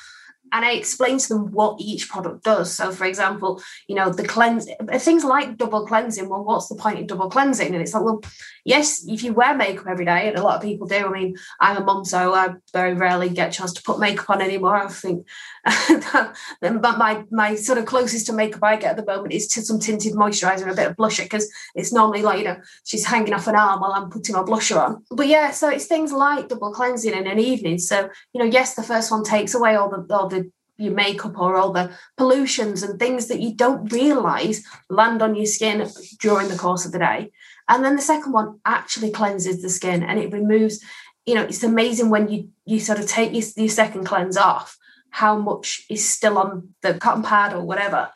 and 0.51 0.65
I 0.65 0.74
explain 0.74 1.17
to 1.17 1.27
them 1.29 1.51
what 1.51 1.79
each 1.79 2.10
product 2.10 2.43
does. 2.43 2.74
So, 2.74 2.91
for 2.91 3.05
example, 3.05 3.62
you 3.88 3.96
know, 3.96 4.12
the 4.12 4.27
cleanse 4.27 4.67
things 4.98 5.24
like 5.24 5.58
double 5.58 5.86
cleansing. 5.86 6.27
Well, 6.27 6.43
what's 6.43 6.67
the 6.67 6.75
point 6.75 7.00
of 7.00 7.08
double 7.08 7.29
cleansing? 7.29 7.74
And 7.74 7.81
it's 7.81 7.93
like, 7.93 8.03
well, 8.03 8.22
yes, 8.65 9.05
if 9.08 9.24
you 9.24 9.34
wear 9.34 9.55
makeup 9.55 9.88
every 9.88 10.05
day, 10.05 10.27
and 10.27 10.38
a 10.38 10.43
lot 10.43 10.58
of 10.58 10.62
people 10.62 10.88
do. 10.88 11.05
I 11.05 11.10
mean, 11.10 11.36
I'm 11.60 11.77
a 11.77 11.84
mum, 11.84 12.05
so 12.05 12.34
I 12.34 12.55
very 12.74 12.93
rarely 12.93 13.29
get 13.29 13.50
a 13.50 13.58
chance 13.58 13.74
to 13.74 13.84
put 13.84 14.00
makeup 14.00 14.29
on 14.29 14.41
anymore. 14.41 14.75
I 14.75 14.88
think 14.88 15.27
but 16.61 16.97
my 16.97 17.23
my 17.29 17.55
sort 17.55 17.77
of 17.77 17.85
closest 17.85 18.25
to 18.25 18.33
makeup 18.33 18.63
I 18.63 18.77
get 18.77 18.91
at 18.91 18.97
the 18.97 19.11
moment 19.11 19.33
is 19.33 19.47
to 19.49 19.61
some 19.61 19.79
tinted 19.79 20.13
moisturizer 20.13 20.63
and 20.63 20.71
a 20.71 20.75
bit 20.75 20.89
of 20.89 20.97
blusher 20.97 21.23
because 21.23 21.51
it's 21.75 21.93
normally 21.93 22.21
like 22.21 22.39
you 22.39 22.45
know 22.45 22.59
she's 22.83 23.05
hanging 23.05 23.33
off 23.33 23.47
an 23.47 23.55
arm 23.55 23.81
while 23.81 23.93
I'm 23.93 24.09
putting 24.09 24.35
my 24.35 24.41
blusher 24.41 24.77
on. 24.77 25.03
But 25.11 25.27
yeah, 25.27 25.51
so 25.51 25.69
it's 25.69 25.85
things 25.85 26.11
like 26.11 26.47
double 26.47 26.73
cleansing 26.73 27.13
in 27.13 27.27
an 27.27 27.39
evening. 27.39 27.77
So 27.77 28.09
you 28.33 28.39
know, 28.39 28.49
yes, 28.49 28.75
the 28.75 28.83
first 28.83 29.11
one 29.11 29.23
takes 29.23 29.53
away 29.53 29.75
all 29.75 29.89
the 29.89 30.13
all 30.13 30.27
the 30.27 30.51
your 30.81 30.93
makeup 30.93 31.37
or 31.37 31.55
all 31.55 31.71
the 31.71 31.91
pollutions 32.17 32.81
and 32.81 32.97
things 32.97 33.27
that 33.27 33.39
you 33.39 33.53
don't 33.53 33.91
realize 33.91 34.63
land 34.89 35.21
on 35.21 35.35
your 35.35 35.45
skin 35.45 35.87
during 36.19 36.47
the 36.47 36.57
course 36.57 36.85
of 36.85 36.91
the 36.91 36.99
day. 36.99 37.31
And 37.69 37.85
then 37.85 37.95
the 37.95 38.01
second 38.01 38.33
one 38.33 38.59
actually 38.65 39.11
cleanses 39.11 39.61
the 39.61 39.69
skin 39.69 40.03
and 40.03 40.19
it 40.19 40.33
removes, 40.33 40.83
you 41.25 41.35
know, 41.35 41.43
it's 41.43 41.63
amazing 41.63 42.09
when 42.09 42.29
you 42.29 42.49
you 42.65 42.79
sort 42.79 42.99
of 42.99 43.07
take 43.07 43.31
your, 43.31 43.43
your 43.55 43.69
second 43.69 44.05
cleanse 44.05 44.37
off, 44.37 44.77
how 45.11 45.37
much 45.37 45.85
is 45.89 46.07
still 46.07 46.37
on 46.37 46.69
the 46.81 46.95
cotton 46.95 47.23
pad 47.23 47.53
or 47.53 47.63
whatever. 47.63 48.09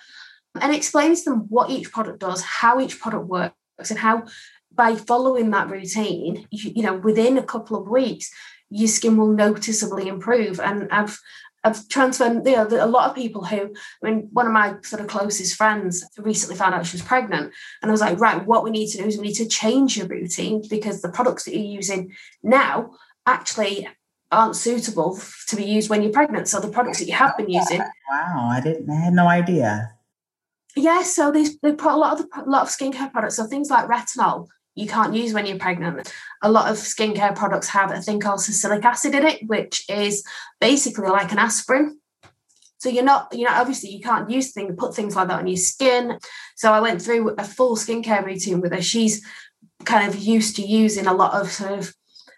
And 0.60 0.74
explains 0.74 1.24
to 1.24 1.32
them 1.32 1.40
what 1.50 1.70
each 1.70 1.92
product 1.92 2.20
does, 2.20 2.42
how 2.42 2.80
each 2.80 3.00
product 3.00 3.26
works, 3.26 3.90
and 3.90 4.00
how 4.00 4.24
by 4.74 4.96
following 4.96 5.52
that 5.52 5.70
routine, 5.70 6.48
you, 6.50 6.72
you 6.76 6.84
know, 6.84 6.96
within 6.96 7.38
a 7.38 7.44
couple 7.44 7.78
of 7.78 7.88
weeks, 7.90 8.32
your 8.70 8.88
skin 8.88 9.18
will 9.18 9.32
noticeably 9.32 10.08
improve. 10.08 10.60
And 10.60 10.90
I've 10.92 11.20
I've 11.66 11.88
transferred, 11.88 12.46
you 12.46 12.56
know, 12.56 12.68
a 12.70 12.86
lot 12.86 13.10
of 13.10 13.16
people 13.16 13.44
who, 13.44 13.74
I 14.04 14.10
mean, 14.10 14.30
one 14.32 14.46
of 14.46 14.54
my 14.54 14.76
sort 14.84 15.02
of 15.02 15.08
closest 15.08 15.56
friends 15.56 16.06
recently 16.16 16.56
found 16.56 16.76
out 16.76 16.86
she 16.86 16.96
was 16.96 17.02
pregnant. 17.02 17.52
And 17.82 17.90
I 17.90 17.92
was 17.92 18.02
like, 18.02 18.20
right, 18.20 18.46
what 18.46 18.64
we 18.64 18.70
need 18.70 18.92
to 18.92 19.00
do 19.00 19.06
is 19.06 19.18
we 19.18 19.28
need 19.28 19.34
to 19.36 19.48
change 19.48 19.98
your 19.98 20.06
routine 20.06 20.62
because 20.70 21.02
the 21.02 21.10
products 21.10 21.46
that 21.46 21.56
you're 21.56 21.66
using 21.66 22.14
now 22.44 22.92
actually 23.26 23.88
aren't 24.32 24.56
suitable 24.56 25.20
to 25.48 25.56
be 25.56 25.64
used 25.64 25.90
when 25.90 26.02
you're 26.02 26.12
pregnant. 26.12 26.48
So 26.48 26.60
the 26.60 26.68
products 26.68 27.00
that 27.00 27.06
you 27.06 27.14
have 27.14 27.38
been 27.38 27.50
using. 27.50 27.80
Wow, 27.80 28.50
I 28.52 28.62
didn't, 28.62 28.90
I 28.90 28.96
had 28.96 29.14
no 29.14 29.28
idea. 29.28 29.92
Yeah, 30.76 31.04
so 31.04 31.32
put 31.32 31.82
a 31.82 31.96
lot 31.96 32.20
of 32.20 32.30
the, 32.30 32.42
a 32.42 32.50
lot 32.50 32.64
of 32.64 32.70
skincare 32.70 33.12
products, 33.12 33.38
so 33.38 33.46
things 33.46 33.70
like 33.70 33.88
retinol, 33.88 34.48
you 34.76 34.88
can't 34.88 35.14
use 35.16 35.34
when 35.34 35.46
you're 35.46 35.58
pregnant. 35.58 36.14
A 36.42 36.52
lot 36.52 36.70
of 36.70 36.76
skincare 36.76 37.34
products 37.34 37.70
have 37.70 37.92
a 37.92 38.02
thing 38.02 38.20
called 38.20 38.42
salicylic 38.42 38.84
acid 38.84 39.16
in 39.16 39.26
it, 39.26 39.48
which 39.48 39.86
is 39.90 40.24
basically 40.60 41.08
like 41.08 41.32
an 41.32 41.40
aspirin. 41.40 42.00
So 42.78 42.90
you're 42.90 43.06
not, 43.06 43.34
you 43.34 43.46
know, 43.46 43.54
obviously 43.54 43.90
you 43.90 44.02
can't 44.02 44.30
use 44.30 44.52
things, 44.52 44.76
put 44.78 44.94
things 44.94 45.16
like 45.16 45.30
that 45.30 45.40
on 45.40 45.48
your 45.48 45.58
skin. 45.58 46.20
So 46.56 46.74
I 46.74 46.82
went 46.82 47.02
through 47.02 47.36
a 47.38 47.44
full 47.44 47.78
skincare 47.78 48.26
routine 48.26 48.60
with 48.60 48.74
her. 48.74 48.82
She's 48.82 49.26
kind 49.86 50.08
of 50.08 50.16
used 50.16 50.58
to 50.58 50.62
using 50.62 51.08
a 51.08 51.14
lot 51.14 51.40
of 51.40 51.52
sort 51.52 51.80
of 51.80 51.96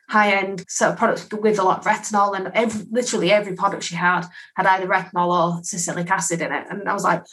high-end 0.09 0.65
sort 0.69 0.91
of 0.91 0.97
products 0.97 1.27
with 1.31 1.59
a 1.59 1.63
lot 1.63 1.79
of 1.79 1.85
retinol 1.85 2.35
and 2.35 2.51
every, 2.53 2.85
literally 2.89 3.31
every 3.31 3.55
product 3.55 3.83
she 3.83 3.95
had 3.95 4.25
had 4.55 4.65
either 4.65 4.87
retinol 4.87 5.57
or 5.57 5.63
salicylic 5.63 6.09
acid 6.09 6.41
in 6.41 6.51
it. 6.51 6.65
And 6.69 6.87
I 6.87 6.93
was 6.93 7.03
like, 7.03 7.23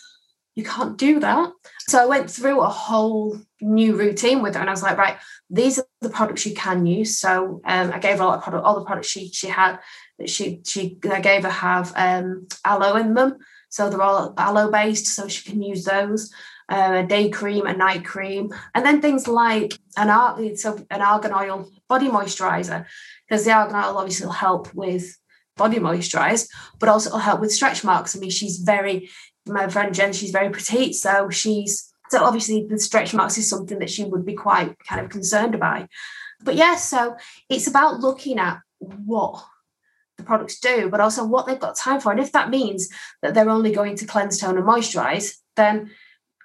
you 0.56 0.64
can't 0.64 0.96
do 0.96 1.18
that. 1.20 1.50
So 1.88 2.00
I 2.00 2.06
went 2.06 2.30
through 2.30 2.60
a 2.60 2.68
whole 2.68 3.38
new 3.60 3.96
routine 3.96 4.40
with 4.42 4.54
her, 4.54 4.60
and 4.60 4.70
I 4.70 4.72
was 4.72 4.82
like, 4.82 4.96
right, 4.96 5.18
these 5.50 5.78
are 5.78 5.86
the 6.00 6.10
products 6.10 6.46
you 6.46 6.54
can 6.54 6.86
use. 6.86 7.18
So 7.18 7.60
um, 7.64 7.92
I 7.92 7.98
gave 7.98 8.18
her 8.18 8.24
a 8.24 8.26
lot 8.26 8.38
of 8.38 8.44
product, 8.44 8.64
all 8.64 8.78
the 8.78 8.84
products 8.84 9.08
she 9.08 9.30
she 9.30 9.48
had 9.48 9.78
that 10.18 10.30
she 10.30 10.60
she 10.64 10.96
I 11.10 11.20
gave 11.20 11.42
her 11.42 11.50
have 11.50 11.92
um, 11.96 12.46
aloe 12.64 12.96
in 12.96 13.14
them, 13.14 13.38
so 13.68 13.90
they're 13.90 14.00
all 14.00 14.34
aloe 14.38 14.70
based, 14.70 15.06
so 15.06 15.26
she 15.26 15.50
can 15.50 15.60
use 15.60 15.84
those. 15.84 16.32
Uh, 16.66 17.02
a 17.04 17.06
day 17.06 17.28
cream, 17.28 17.66
a 17.66 17.76
night 17.76 18.06
cream, 18.06 18.48
and 18.74 18.86
then 18.86 19.02
things 19.02 19.28
like 19.28 19.78
an 19.98 20.08
argan, 20.08 20.56
so 20.56 20.82
an 20.90 21.02
argan 21.02 21.30
oil 21.30 21.68
body 21.90 22.08
moisturizer, 22.08 22.86
because 23.28 23.44
the 23.44 23.52
argan 23.52 23.76
oil 23.76 23.98
obviously 23.98 24.24
will 24.24 24.32
help 24.32 24.72
with 24.72 25.14
body 25.58 25.76
moisturize, 25.76 26.48
but 26.78 26.88
also 26.88 27.10
it'll 27.10 27.18
help 27.18 27.40
with 27.42 27.52
stretch 27.52 27.84
marks. 27.84 28.16
I 28.16 28.18
mean, 28.18 28.30
she's 28.30 28.56
very 28.60 29.10
my 29.46 29.68
friend 29.68 29.94
Jen, 29.94 30.14
she's 30.14 30.30
very 30.30 30.48
petite, 30.48 30.94
so 30.94 31.28
she's 31.28 31.92
so 32.08 32.24
obviously 32.24 32.66
the 32.66 32.78
stretch 32.78 33.12
marks 33.12 33.36
is 33.36 33.48
something 33.48 33.78
that 33.80 33.90
she 33.90 34.04
would 34.04 34.24
be 34.24 34.34
quite 34.34 34.74
kind 34.88 35.02
of 35.02 35.10
concerned 35.10 35.54
about. 35.54 35.86
But 36.42 36.54
yeah, 36.54 36.76
so 36.76 37.16
it's 37.50 37.66
about 37.66 38.00
looking 38.00 38.38
at 38.38 38.60
what 38.78 39.44
the 40.16 40.24
products 40.24 40.60
do, 40.60 40.88
but 40.88 41.00
also 41.00 41.24
what 41.24 41.46
they've 41.46 41.58
got 41.58 41.76
time 41.76 42.00
for. 42.00 42.10
And 42.10 42.20
if 42.20 42.32
that 42.32 42.50
means 42.50 42.88
that 43.20 43.34
they're 43.34 43.50
only 43.50 43.72
going 43.72 43.96
to 43.96 44.06
cleanse, 44.06 44.38
tone, 44.38 44.56
and 44.56 44.66
moisturize, 44.66 45.34
then 45.56 45.90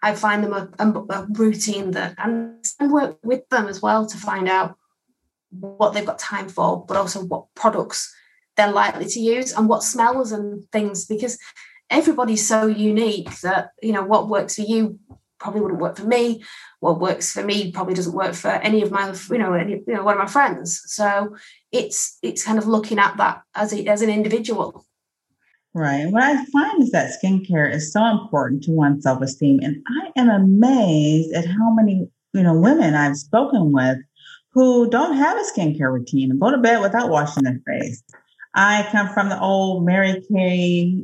I 0.02 0.16
find 0.16 0.44
them 0.44 0.54
a, 0.54 0.70
a, 0.80 1.28
routine 1.32 1.92
that 1.92 2.16
and 2.18 2.92
work 2.92 3.18
with 3.24 3.48
them 3.50 3.68
as 3.68 3.82
well 3.82 4.06
to 4.06 4.18
find 4.18 4.48
out 4.48 4.76
what 5.52 5.94
they've 5.94 6.06
got 6.06 6.20
time 6.20 6.48
for, 6.48 6.86
but 6.86 6.98
also 6.98 7.24
what 7.26 7.46
products 7.56 8.14
they're 8.56 8.72
likely 8.72 9.06
to 9.06 9.20
use 9.20 9.54
and 9.54 9.70
what 9.70 9.84
smells 9.84 10.32
and 10.32 10.70
things 10.72 11.06
because 11.06 11.38
everybody's 11.90 12.48
so 12.48 12.68
unique 12.68 13.32
that 13.42 13.72
you 13.82 13.92
know 13.92 14.04
what 14.04 14.30
works 14.30 14.56
for 14.56 14.62
you 14.62 15.00
probably 15.40 15.62
wouldn't 15.62 15.82
work 15.82 15.96
for 15.96 16.06
me. 16.06 16.44
What 16.82 17.00
works 17.00 17.32
for 17.32 17.44
me 17.44 17.72
probably 17.72 17.94
doesn't 17.94 18.14
work 18.14 18.36
for 18.36 18.50
any 18.50 18.82
of 18.82 18.92
my 18.92 19.14
you 19.30 19.38
know 19.38 19.54
any, 19.54 19.82
you 19.88 19.94
know 19.94 20.04
one 20.04 20.16
of 20.16 20.20
my 20.20 20.28
friends. 20.28 20.82
So 20.86 21.36
it's 21.72 22.18
it's 22.22 22.44
kind 22.44 22.58
of 22.58 22.68
looking 22.68 23.00
at 23.00 23.18
that 23.18 23.42
as 23.56 23.74
a, 23.74 23.86
as 23.88 24.02
an 24.02 24.10
individual 24.10 24.86
right 25.74 26.08
what 26.12 26.24
i 26.24 26.44
find 26.46 26.82
is 26.82 26.92
that 26.92 27.12
skincare 27.22 27.72
is 27.72 27.92
so 27.92 28.04
important 28.06 28.64
to 28.64 28.72
one's 28.72 29.04
self-esteem 29.04 29.60
and 29.62 29.84
i 29.88 30.20
am 30.20 30.30
amazed 30.30 31.34
at 31.34 31.46
how 31.46 31.74
many 31.74 32.08
you 32.34 32.44
know 32.44 32.58
women 32.60 32.96
i've 32.96 33.18
spoken 33.18 33.72
with 33.72 33.98
who 34.52 34.90
don't 34.90 35.16
have 35.16 35.38
a 35.38 35.44
skincare 35.44 35.94
routine 35.94 36.32
and 36.32 36.40
go 36.40 36.50
to 36.50 36.58
bed 36.58 36.82
without 36.82 37.10
washing 37.10 37.44
their 37.44 37.62
face 37.68 38.04
I 38.54 38.88
come 38.92 39.10
from 39.10 39.30
the 39.30 39.40
old 39.40 39.86
Mary 39.86 40.22
Kay 40.32 41.04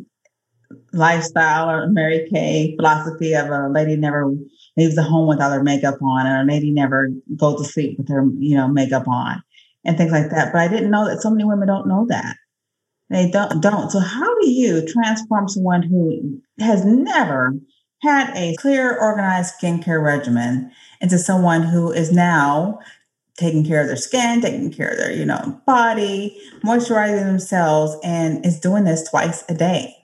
lifestyle 0.94 1.70
or 1.70 1.88
Mary 1.88 2.28
Kay 2.32 2.76
philosophy 2.76 3.34
of 3.34 3.50
a 3.50 3.70
lady 3.70 3.96
never 3.96 4.32
leaves 4.78 4.96
the 4.96 5.04
home 5.04 5.28
without 5.28 5.52
her 5.52 5.64
makeup 5.64 6.02
on 6.02 6.26
and 6.26 6.50
a 6.50 6.54
lady 6.54 6.72
never 6.72 7.10
goes 7.36 7.62
to 7.62 7.72
sleep 7.72 7.98
with 7.98 8.10
her, 8.10 8.26
you 8.40 8.58
know, 8.58 8.68
makeup 8.68 9.08
on 9.08 9.42
and 9.84 9.98
things 9.98 10.12
like 10.12 10.30
that. 10.32 10.52
But 10.52 10.62
I 10.62 10.68
didn't 10.68 10.92
know 10.92 11.08
that 11.08 11.22
so 11.22 11.30
many 11.30 11.46
women 11.46 11.68
don't 11.68 11.88
know 11.88 12.06
that. 12.10 12.36
They 13.10 13.30
don't 13.30 13.62
don't. 13.62 13.92
So 13.92 14.00
how 14.00 14.40
do 14.40 14.50
you 14.50 14.86
transform 14.88 15.48
someone 15.48 15.84
who 15.84 16.42
has 16.60 16.84
never 16.86 17.54
had 18.02 18.36
a 18.36 18.56
clear, 18.56 18.98
organized 18.98 19.54
skincare 19.62 20.04
regimen 20.04 20.72
into 21.02 21.18
someone 21.18 21.64
who 21.64 21.92
is 21.92 22.12
now 22.12 22.80
taking 23.38 23.66
care 23.66 23.82
of 23.82 23.88
their 23.88 23.96
skin, 23.96 24.42
taking 24.42 24.72
care 24.72 24.90
of 24.90 24.98
their, 24.98 25.12
you 25.12 25.26
know, 25.26 25.62
body, 25.66 26.40
moisturizing 26.64 27.26
themselves, 27.26 27.96
and 28.04 28.46
is 28.46 28.60
doing 28.60 28.86
this 28.86 29.10
twice 29.10 29.44
a 29.50 29.54
day? 29.54 29.96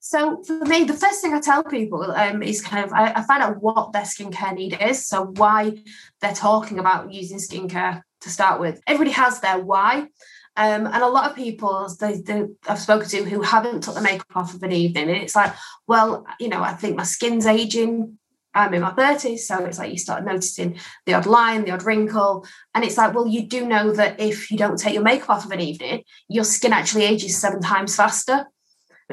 So 0.00 0.42
for 0.42 0.64
me, 0.66 0.84
the 0.84 0.94
first 0.94 1.22
thing 1.22 1.32
I 1.32 1.40
tell 1.40 1.64
people 1.64 2.12
um, 2.12 2.42
is 2.42 2.60
kind 2.60 2.84
of 2.84 2.92
I, 2.92 3.12
I, 3.12 3.22
find 3.22 3.42
out 3.42 3.62
what 3.62 3.92
their 3.92 4.02
skincare 4.02 4.54
need 4.54 4.76
is. 4.80 5.06
So 5.08 5.32
why 5.36 5.78
they're 6.20 6.34
talking 6.34 6.78
about 6.78 7.12
using 7.12 7.38
skincare 7.38 8.02
to 8.20 8.30
start 8.30 8.60
with. 8.60 8.82
Everybody 8.86 9.12
has 9.12 9.40
their 9.40 9.58
why. 9.58 10.08
Um, 10.56 10.86
and 10.86 11.02
a 11.02 11.08
lot 11.08 11.28
of 11.28 11.36
people 11.36 11.88
they, 11.98 12.20
they, 12.20 12.44
I've 12.68 12.78
spoken 12.78 13.08
to 13.08 13.24
who 13.24 13.42
haven't 13.42 13.82
took 13.82 13.94
the 13.94 14.00
makeup 14.00 14.36
off 14.36 14.54
of 14.54 14.62
an 14.62 14.72
evening, 14.72 15.08
and 15.08 15.18
it's 15.18 15.34
like, 15.34 15.52
well, 15.86 16.26
you 16.38 16.48
know, 16.48 16.62
I 16.62 16.74
think 16.74 16.96
my 16.96 17.02
skin's 17.02 17.46
aging 17.46 18.18
I'm 18.54 18.72
in 18.72 18.82
my 18.82 18.92
30s, 18.92 19.40
so 19.40 19.64
it's 19.64 19.78
like 19.78 19.90
you 19.90 19.98
start 19.98 20.24
noticing 20.24 20.78
the 21.06 21.14
odd 21.14 21.26
line, 21.26 21.64
the 21.64 21.72
odd 21.72 21.82
wrinkle. 21.82 22.46
And 22.74 22.84
it's 22.84 22.96
like, 22.96 23.12
well, 23.14 23.26
you 23.26 23.46
do 23.46 23.66
know 23.66 23.92
that 23.92 24.20
if 24.20 24.50
you 24.50 24.56
don't 24.56 24.78
take 24.78 24.94
your 24.94 25.02
makeup 25.02 25.30
off 25.30 25.44
of 25.44 25.50
an 25.50 25.60
evening, 25.60 26.04
your 26.28 26.44
skin 26.44 26.72
actually 26.72 27.04
ages 27.04 27.36
seven 27.36 27.60
times 27.60 27.96
faster. 27.96 28.46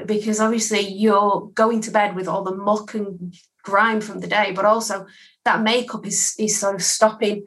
Because 0.05 0.39
obviously 0.39 0.87
you're 0.87 1.49
going 1.53 1.81
to 1.81 1.91
bed 1.91 2.15
with 2.15 2.27
all 2.27 2.43
the 2.43 2.55
muck 2.55 2.93
and 2.93 3.35
grime 3.63 3.99
from 3.99 4.19
the 4.19 4.27
day, 4.27 4.53
but 4.55 4.63
also 4.63 5.05
that 5.43 5.61
makeup 5.61 6.05
is 6.05 6.33
is 6.39 6.57
sort 6.57 6.75
of 6.75 6.81
stopping 6.81 7.45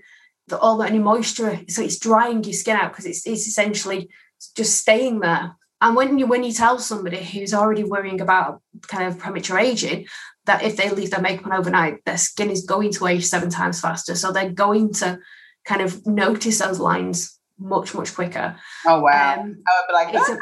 the, 0.49 0.59
all 0.59 0.79
that 0.79 0.91
any 0.91 0.99
moisture. 0.99 1.61
So 1.69 1.83
it's 1.83 1.99
drying 1.99 2.45
your 2.45 2.53
skin 2.53 2.77
out 2.77 2.93
because 2.93 3.07
it's 3.07 3.27
it's 3.27 3.47
essentially 3.47 4.11
just 4.57 4.77
staying 4.77 5.21
there. 5.21 5.57
And 5.81 5.97
when 5.97 6.19
you 6.19 6.27
when 6.27 6.45
you 6.45 6.53
tell 6.53 6.79
somebody 6.79 7.23
who's 7.23 7.55
already 7.55 7.85
worrying 7.85 8.21
about 8.21 8.63
kind 8.87 9.07
of 9.07 9.19
premature 9.19 9.59
aging 9.59 10.07
that 10.47 10.63
if 10.63 10.77
they 10.77 10.91
leave 10.91 11.11
their 11.11 11.21
makeup 11.21 11.47
on 11.47 11.53
overnight, 11.53 12.05
their 12.05 12.19
skin 12.19 12.51
is 12.51 12.65
going 12.65 12.93
to 12.93 13.07
age 13.07 13.25
seven 13.25 13.51
times 13.51 13.81
faster. 13.81 14.15
So 14.15 14.31
they're 14.31 14.51
going 14.51 14.93
to 14.95 15.19
kind 15.65 15.81
of 15.81 16.07
notice 16.07 16.59
those 16.59 16.79
lines 16.79 17.39
much, 17.59 17.95
much 17.95 18.15
quicker. 18.15 18.57
Oh 18.87 19.01
wow. 19.01 19.41
Um, 19.41 19.63
I 19.67 19.81
would 19.81 19.89
be 19.89 19.93
like, 19.93 20.15
it's 20.15 20.29
a, 20.29 20.39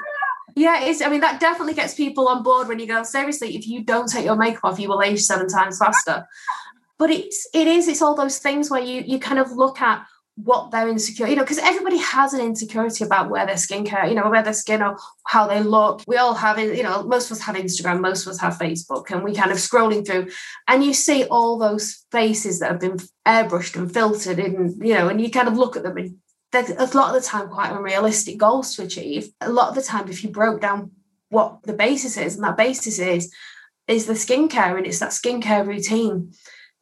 yeah, 0.56 0.84
it's 0.84 1.02
I 1.02 1.08
mean, 1.08 1.20
that 1.20 1.40
definitely 1.40 1.74
gets 1.74 1.94
people 1.94 2.28
on 2.28 2.42
board 2.42 2.68
when 2.68 2.78
you 2.78 2.86
go, 2.86 3.02
seriously, 3.02 3.56
if 3.56 3.66
you 3.66 3.84
don't 3.84 4.08
take 4.08 4.24
your 4.24 4.36
makeup 4.36 4.64
off, 4.64 4.80
you 4.80 4.88
will 4.88 5.02
age 5.02 5.20
seven 5.20 5.48
times 5.48 5.78
faster. 5.78 6.26
But 6.98 7.10
it's 7.10 7.46
it 7.52 7.66
is, 7.66 7.88
it's 7.88 8.02
all 8.02 8.14
those 8.14 8.38
things 8.38 8.70
where 8.70 8.82
you 8.82 9.02
you 9.06 9.18
kind 9.18 9.38
of 9.38 9.52
look 9.52 9.80
at 9.80 10.06
what 10.36 10.70
they're 10.70 10.88
insecure, 10.88 11.26
you 11.26 11.36
know, 11.36 11.42
because 11.42 11.58
everybody 11.58 11.98
has 11.98 12.32
an 12.32 12.40
insecurity 12.40 13.04
about 13.04 13.28
where 13.28 13.44
their 13.44 13.56
skincare, 13.56 14.08
you 14.08 14.14
know, 14.14 14.30
where 14.30 14.42
their 14.42 14.54
skin 14.54 14.82
or 14.82 14.96
how 15.26 15.46
they 15.46 15.60
look. 15.60 16.02
We 16.06 16.16
all 16.16 16.32
have 16.34 16.58
it, 16.58 16.74
you 16.74 16.82
know, 16.82 17.02
most 17.02 17.30
of 17.30 17.36
us 17.36 17.42
have 17.42 17.54
Instagram, 17.54 18.00
most 18.00 18.26
of 18.26 18.30
us 18.30 18.40
have 18.40 18.56
Facebook, 18.56 19.10
and 19.10 19.22
we 19.22 19.34
kind 19.34 19.50
of 19.50 19.58
scrolling 19.58 20.06
through 20.06 20.30
and 20.68 20.82
you 20.82 20.94
see 20.94 21.24
all 21.24 21.58
those 21.58 22.06
faces 22.10 22.60
that 22.60 22.70
have 22.70 22.80
been 22.80 22.96
airbrushed 23.26 23.76
and 23.76 23.92
filtered 23.92 24.38
in, 24.38 24.78
you 24.80 24.94
know, 24.94 25.08
and 25.08 25.20
you 25.20 25.30
kind 25.30 25.48
of 25.48 25.58
look 25.58 25.76
at 25.76 25.82
them 25.82 25.98
and 25.98 26.16
there's 26.52 26.70
a 26.70 26.96
lot 26.96 27.14
of 27.14 27.20
the 27.20 27.26
time 27.26 27.48
quite 27.48 27.72
unrealistic 27.72 28.38
goals 28.38 28.76
to 28.76 28.82
achieve. 28.82 29.30
A 29.40 29.50
lot 29.50 29.70
of 29.70 29.74
the 29.74 29.82
time, 29.82 30.08
if 30.08 30.22
you 30.22 30.30
broke 30.30 30.60
down 30.60 30.92
what 31.30 31.62
the 31.64 31.72
basis 31.72 32.16
is, 32.16 32.34
and 32.34 32.44
that 32.44 32.58
basis 32.58 32.98
is, 32.98 33.32
is 33.88 34.06
the 34.06 34.12
skincare 34.12 34.76
and 34.76 34.86
it's 34.86 35.00
that 35.00 35.10
skincare 35.10 35.66
routine 35.66 36.32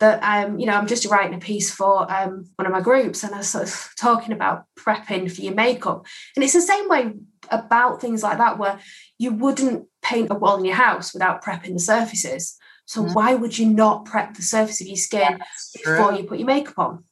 that 0.00 0.22
um, 0.22 0.58
you 0.58 0.66
know, 0.66 0.72
I'm 0.72 0.86
just 0.86 1.06
writing 1.06 1.34
a 1.34 1.38
piece 1.38 1.70
for 1.70 2.10
um, 2.10 2.46
one 2.56 2.66
of 2.66 2.72
my 2.72 2.80
groups, 2.80 3.22
and 3.22 3.34
I 3.34 3.38
was 3.38 3.50
sort 3.50 3.64
of 3.64 3.90
talking 3.98 4.32
about 4.32 4.64
prepping 4.78 5.30
for 5.30 5.42
your 5.42 5.54
makeup, 5.54 6.06
and 6.34 6.44
it's 6.44 6.54
the 6.54 6.60
same 6.60 6.88
way 6.88 7.12
about 7.50 8.00
things 8.00 8.22
like 8.22 8.38
that, 8.38 8.58
where 8.58 8.80
you 9.18 9.32
wouldn't 9.32 9.86
paint 10.02 10.30
a 10.30 10.34
wall 10.34 10.58
in 10.58 10.64
your 10.64 10.74
house 10.74 11.12
without 11.12 11.44
prepping 11.44 11.74
the 11.74 11.80
surfaces. 11.80 12.56
So 12.86 13.02
mm-hmm. 13.02 13.12
why 13.12 13.34
would 13.34 13.56
you 13.56 13.66
not 13.66 14.04
prep 14.04 14.34
the 14.34 14.42
surface 14.42 14.80
of 14.80 14.86
your 14.86 14.96
skin 14.96 15.38
before 15.76 16.12
you 16.12 16.24
put 16.24 16.38
your 16.38 16.46
makeup 16.46 16.78
on? 16.78 17.04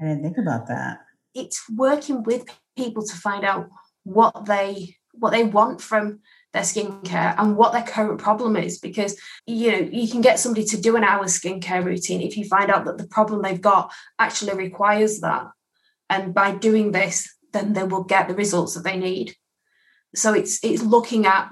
I 0.00 0.04
didn't 0.04 0.22
think 0.22 0.38
about 0.38 0.68
that. 0.68 0.98
It's 1.34 1.64
working 1.68 2.22
with 2.22 2.44
people 2.76 3.04
to 3.04 3.16
find 3.16 3.44
out 3.44 3.68
what 4.04 4.44
they 4.44 4.96
what 5.12 5.30
they 5.30 5.44
want 5.44 5.80
from 5.80 6.20
their 6.56 6.64
skincare 6.64 7.34
and 7.36 7.54
what 7.54 7.72
their 7.72 7.82
current 7.82 8.18
problem 8.18 8.56
is 8.56 8.78
because 8.78 9.20
you 9.46 9.70
know 9.70 9.88
you 9.92 10.08
can 10.08 10.22
get 10.22 10.38
somebody 10.38 10.64
to 10.64 10.80
do 10.80 10.96
an 10.96 11.04
hour 11.04 11.24
skincare 11.26 11.84
routine 11.84 12.22
if 12.22 12.34
you 12.34 12.46
find 12.46 12.70
out 12.70 12.86
that 12.86 12.96
the 12.96 13.06
problem 13.06 13.42
they've 13.42 13.60
got 13.60 13.92
actually 14.18 14.54
requires 14.54 15.20
that. 15.20 15.48
And 16.08 16.32
by 16.32 16.52
doing 16.52 16.92
this 16.92 17.28
then 17.52 17.74
they 17.74 17.82
will 17.82 18.04
get 18.04 18.26
the 18.26 18.34
results 18.34 18.74
that 18.74 18.84
they 18.84 18.96
need. 18.96 19.34
So 20.14 20.32
it's 20.32 20.64
it's 20.64 20.82
looking 20.82 21.26
at 21.26 21.50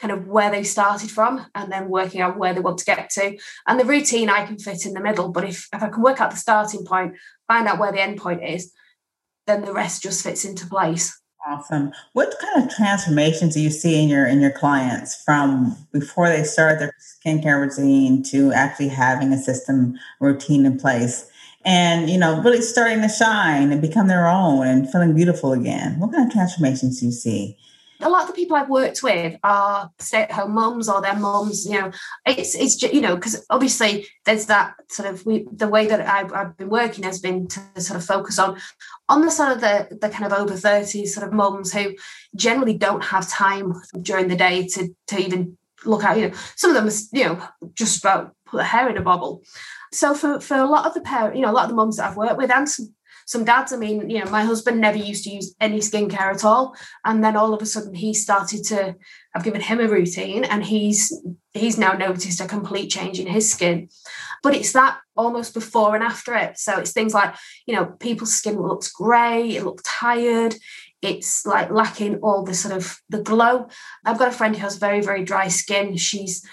kind 0.00 0.12
of 0.12 0.26
where 0.26 0.50
they 0.50 0.64
started 0.64 1.10
from 1.12 1.46
and 1.54 1.70
then 1.70 1.88
working 1.88 2.20
out 2.20 2.36
where 2.36 2.52
they 2.52 2.60
want 2.60 2.78
to 2.78 2.84
get 2.84 3.10
to. 3.10 3.38
And 3.68 3.78
the 3.78 3.84
routine 3.84 4.28
i 4.30 4.44
can 4.46 4.58
fit 4.58 4.84
in 4.84 4.94
the 4.94 5.00
middle 5.00 5.28
but 5.28 5.44
if, 5.44 5.68
if 5.72 5.80
i 5.80 5.88
can 5.88 6.02
work 6.02 6.20
out 6.20 6.32
the 6.32 6.36
starting 6.36 6.84
point 6.84 7.14
find 7.46 7.68
out 7.68 7.78
where 7.78 7.92
the 7.92 8.02
end 8.02 8.18
point 8.18 8.42
is 8.42 8.72
then 9.46 9.62
the 9.62 9.72
rest 9.72 10.02
just 10.02 10.24
fits 10.24 10.44
into 10.44 10.66
place 10.66 11.19
Awesome. 11.46 11.92
What 12.12 12.34
kind 12.38 12.62
of 12.62 12.74
transformations 12.74 13.54
do 13.54 13.60
you 13.60 13.70
see 13.70 14.02
in 14.02 14.08
your 14.10 14.26
in 14.26 14.40
your 14.40 14.50
clients 14.50 15.22
from 15.24 15.74
before 15.90 16.28
they 16.28 16.44
start 16.44 16.78
their 16.78 16.94
skincare 17.00 17.58
routine 17.60 18.22
to 18.24 18.52
actually 18.52 18.88
having 18.88 19.32
a 19.32 19.38
system 19.38 19.98
routine 20.20 20.66
in 20.66 20.78
place 20.78 21.30
and 21.64 22.10
you 22.10 22.18
know 22.18 22.40
really 22.42 22.60
starting 22.60 23.00
to 23.02 23.08
shine 23.08 23.72
and 23.72 23.80
become 23.80 24.06
their 24.06 24.26
own 24.28 24.66
and 24.66 24.90
feeling 24.92 25.14
beautiful 25.14 25.52
again? 25.52 25.98
What 25.98 26.12
kind 26.12 26.26
of 26.26 26.32
transformations 26.32 27.00
do 27.00 27.06
you 27.06 27.12
see? 27.12 27.56
A 28.02 28.08
lot 28.08 28.22
of 28.22 28.28
the 28.28 28.34
people 28.34 28.56
I've 28.56 28.68
worked 28.68 29.02
with 29.02 29.36
are 29.42 29.90
stay-at-home 29.98 30.52
moms 30.52 30.88
or 30.88 31.00
their 31.00 31.16
moms. 31.16 31.66
You 31.66 31.80
know, 31.80 31.92
it's 32.26 32.54
it's 32.54 32.76
just, 32.76 32.94
you 32.94 33.00
know 33.00 33.14
because 33.14 33.44
obviously 33.50 34.06
there's 34.24 34.46
that 34.46 34.74
sort 34.88 35.08
of 35.08 35.24
we, 35.26 35.46
the 35.52 35.68
way 35.68 35.86
that 35.86 36.00
I've, 36.06 36.32
I've, 36.32 36.56
been 36.56 36.70
working 36.70 37.04
has 37.04 37.20
been 37.20 37.46
to 37.48 37.80
sort 37.80 37.98
of 37.98 38.04
focus 38.04 38.38
on 38.38 38.58
on 39.08 39.22
the 39.22 39.30
sort 39.30 39.52
of 39.52 39.60
the 39.60 39.98
the 40.00 40.08
kind 40.08 40.30
of 40.30 40.38
over 40.38 40.56
thirty 40.56 41.06
sort 41.06 41.26
of 41.26 41.32
moms 41.32 41.72
who 41.72 41.94
generally 42.34 42.76
don't 42.76 43.04
have 43.04 43.28
time 43.28 43.74
during 44.00 44.28
the 44.28 44.36
day 44.36 44.66
to 44.68 44.94
to 45.08 45.18
even 45.18 45.56
look 45.84 46.04
at 46.04 46.18
you 46.18 46.28
know 46.28 46.34
some 46.56 46.74
of 46.74 46.82
them 46.82 46.92
you 47.12 47.24
know 47.24 47.42
just 47.74 48.00
about 48.00 48.34
put 48.46 48.58
their 48.58 48.66
hair 48.66 48.88
in 48.88 48.96
a 48.96 49.02
bobble. 49.02 49.42
So 49.92 50.14
for 50.14 50.40
for 50.40 50.56
a 50.56 50.66
lot 50.66 50.86
of 50.86 50.94
the 50.94 51.00
parents, 51.00 51.36
you 51.36 51.42
know, 51.42 51.50
a 51.50 51.52
lot 51.52 51.64
of 51.64 51.70
the 51.70 51.76
moms 51.76 51.96
that 51.96 52.10
I've 52.10 52.16
worked 52.16 52.36
with 52.36 52.50
and 52.50 52.68
some 52.68 52.94
some 53.30 53.44
dads, 53.44 53.72
I 53.72 53.76
mean, 53.76 54.10
you 54.10 54.18
know, 54.18 54.28
my 54.28 54.42
husband 54.42 54.80
never 54.80 54.98
used 54.98 55.22
to 55.22 55.30
use 55.30 55.54
any 55.60 55.78
skincare 55.78 56.34
at 56.34 56.44
all. 56.44 56.74
And 57.04 57.22
then 57.22 57.36
all 57.36 57.54
of 57.54 57.62
a 57.62 57.66
sudden 57.66 57.94
he 57.94 58.12
started 58.12 58.64
to, 58.64 58.96
I've 59.36 59.44
given 59.44 59.60
him 59.60 59.78
a 59.78 59.86
routine 59.86 60.42
and 60.42 60.64
he's 60.64 61.16
he's 61.52 61.78
now 61.78 61.92
noticed 61.92 62.40
a 62.40 62.48
complete 62.48 62.90
change 62.90 63.20
in 63.20 63.28
his 63.28 63.48
skin. 63.52 63.88
But 64.42 64.56
it's 64.56 64.72
that 64.72 64.98
almost 65.16 65.54
before 65.54 65.94
and 65.94 66.02
after 66.02 66.34
it. 66.34 66.58
So 66.58 66.80
it's 66.80 66.90
things 66.90 67.14
like, 67.14 67.36
you 67.66 67.76
know, 67.76 67.84
people's 68.00 68.34
skin 68.34 68.60
looks 68.60 68.90
grey, 68.90 69.50
it 69.50 69.62
looks 69.62 69.84
tired, 69.86 70.56
it's 71.00 71.46
like 71.46 71.70
lacking 71.70 72.16
all 72.16 72.42
the 72.42 72.54
sort 72.54 72.74
of 72.74 72.98
the 73.10 73.22
glow. 73.22 73.68
I've 74.04 74.18
got 74.18 74.26
a 74.26 74.32
friend 74.32 74.56
who 74.56 74.62
has 74.62 74.76
very, 74.76 75.02
very 75.02 75.22
dry 75.22 75.46
skin. 75.46 75.96
She's 75.96 76.44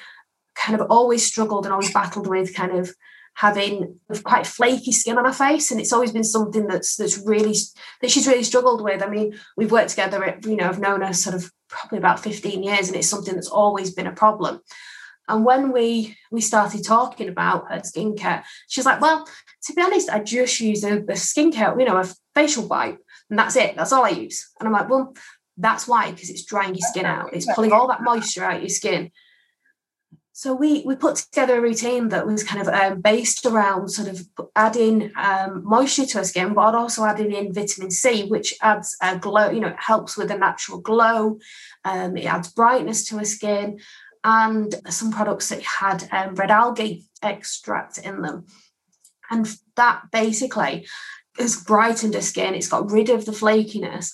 kind 0.54 0.80
of 0.80 0.92
always 0.92 1.26
struggled 1.26 1.66
and 1.66 1.74
always 1.74 1.92
battled 1.92 2.28
with 2.28 2.54
kind 2.54 2.74
of 2.74 2.94
having 3.38 4.00
quite 4.23 4.47
flaky 4.47 4.91
skin 4.91 5.15
on 5.15 5.26
her 5.26 5.32
face 5.32 5.69
and 5.69 5.80
it's 5.80 5.93
always 5.93 6.12
been 6.12 6.23
something 6.23 6.65
that's 6.65 6.95
that's 6.95 7.19
really 7.19 7.56
that 8.02 8.10
she's 8.10 8.28
really 8.28 8.43
struggled 8.43 8.84
with. 8.84 9.04
I 9.04 9.08
mean 9.08 9.38
we've 9.56 9.71
worked 9.71 9.91
together 9.91 10.39
you 10.43 10.56
know 10.56 10.67
i've 10.67 10.80
known 10.80 11.02
her 11.02 11.13
sort 11.13 11.36
of 11.36 11.52
probably 11.69 12.00
about 12.00 12.19
15 12.19 12.63
years 12.63 12.88
and 12.88 12.97
it's 12.97 13.08
something 13.08 13.36
that's 13.36 13.47
always 13.47 13.93
been 13.93 14.08
a 14.08 14.12
problem. 14.12 14.62
And 15.28 15.45
when 15.45 15.71
we 15.71 16.17
we 16.32 16.41
started 16.41 16.84
talking 16.84 17.30
about 17.30 17.71
her 17.71 17.82
skincare 17.82 18.43
she's 18.67 18.88
like 18.88 19.02
well 19.02 19.28
to 19.65 19.73
be 19.73 19.84
honest 19.84 20.10
i 20.10 20.19
just 20.19 20.60
use 20.60 20.84
a, 20.84 20.97
a 20.97 21.17
skincare 21.30 21.80
you 21.80 21.86
know 21.86 21.97
a 21.97 22.12
facial 22.34 22.67
wipe 22.67 22.97
and 23.30 23.38
that's 23.38 23.56
it 23.56 23.76
that's 23.76 23.93
all 23.93 24.04
i 24.04 24.10
use. 24.10 24.50
And 24.60 24.67
i'm 24.67 24.73
like 24.73 24.89
well 24.89 25.13
that's 25.58 25.88
why 25.88 26.12
because 26.12 26.32
it's 26.32 26.45
drying 26.45 26.73
your 26.73 26.88
skin 26.88 27.06
out. 27.06 27.34
It's 27.34 27.52
pulling 27.54 27.71
all 27.71 27.88
that 27.88 28.04
moisture 28.04 28.43
out 28.43 28.58
of 28.58 28.62
your 28.62 28.69
skin 28.69 29.12
so 30.38 30.54
we 30.54 30.84
we 30.86 30.95
put 30.95 31.15
together 31.15 31.58
a 31.58 31.62
routine 31.62 32.10
that 32.10 32.28
was 32.28 32.43
kind 32.43 32.62
of 32.62 32.67
um, 32.67 33.02
based 33.02 33.43
around 33.43 33.89
sort 33.89 34.08
of 34.08 34.21
adding 34.56 35.12
um, 35.15 35.63
moisture 35.65 36.06
to 36.06 36.19
our 36.19 36.23
skin, 36.23 36.54
but 36.54 36.76
also 36.76 37.06
adding 37.06 37.32
in 37.32 37.52
vitamin 37.52 37.89
C, 37.89 38.28
which 38.28 38.54
adds 38.62 38.95
a 39.02 39.17
glow. 39.17 39.50
You 39.50 39.62
know, 39.62 39.69
it 39.69 39.80
helps 39.80 40.15
with 40.15 40.30
a 40.30 40.38
natural 40.38 40.80
glow. 40.80 41.39
Um, 41.84 42.17
it 42.17 42.26
adds 42.26 42.50
brightness 42.50 43.04
to 43.06 43.17
our 43.17 43.26
skin, 43.26 43.80
and 44.23 44.76
some 44.89 45.10
products 45.12 45.50
that 45.50 45.63
had 45.63 46.08
um, 46.12 46.36
red 46.36 46.52
algae 46.52 47.08
extract 47.23 47.97
in 47.97 48.21
them, 48.21 48.45
and 49.32 49.52
that 49.76 50.04
basically 50.12 50.86
has 51.39 51.63
brightened 51.63 52.13
her 52.13 52.21
skin. 52.21 52.54
It's 52.54 52.69
got 52.69 52.91
rid 52.91 53.10
of 53.10 53.26
the 53.26 53.32
flakiness, 53.32 54.13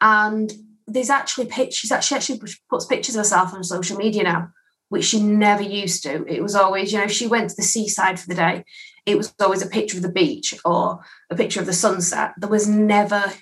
and 0.00 0.50
there's 0.86 1.10
actually 1.10 1.48
pictures. 1.48 1.92
Actually, 1.92 2.16
actually 2.16 2.40
puts 2.70 2.86
pictures 2.86 3.16
of 3.16 3.20
herself 3.20 3.52
on 3.52 3.62
social 3.62 3.98
media 3.98 4.22
now 4.22 4.48
which 4.88 5.04
she 5.04 5.22
never 5.22 5.62
used 5.62 6.02
to. 6.04 6.24
It 6.26 6.42
was 6.42 6.54
always, 6.54 6.92
you 6.92 6.98
know, 6.98 7.06
she 7.06 7.26
went 7.26 7.50
to 7.50 7.56
the 7.56 7.62
seaside 7.62 8.18
for 8.18 8.28
the 8.28 8.34
day, 8.34 8.64
it 9.08 9.16
was 9.16 9.34
always 9.40 9.62
a 9.62 9.68
picture 9.68 9.96
of 9.96 10.02
the 10.02 10.12
beach 10.12 10.54
or 10.66 11.00
a 11.30 11.34
picture 11.34 11.60
of 11.60 11.66
the 11.66 11.72
sunset. 11.72 12.32
There 12.36 12.50
was 12.50 12.68
never, 12.68 13.32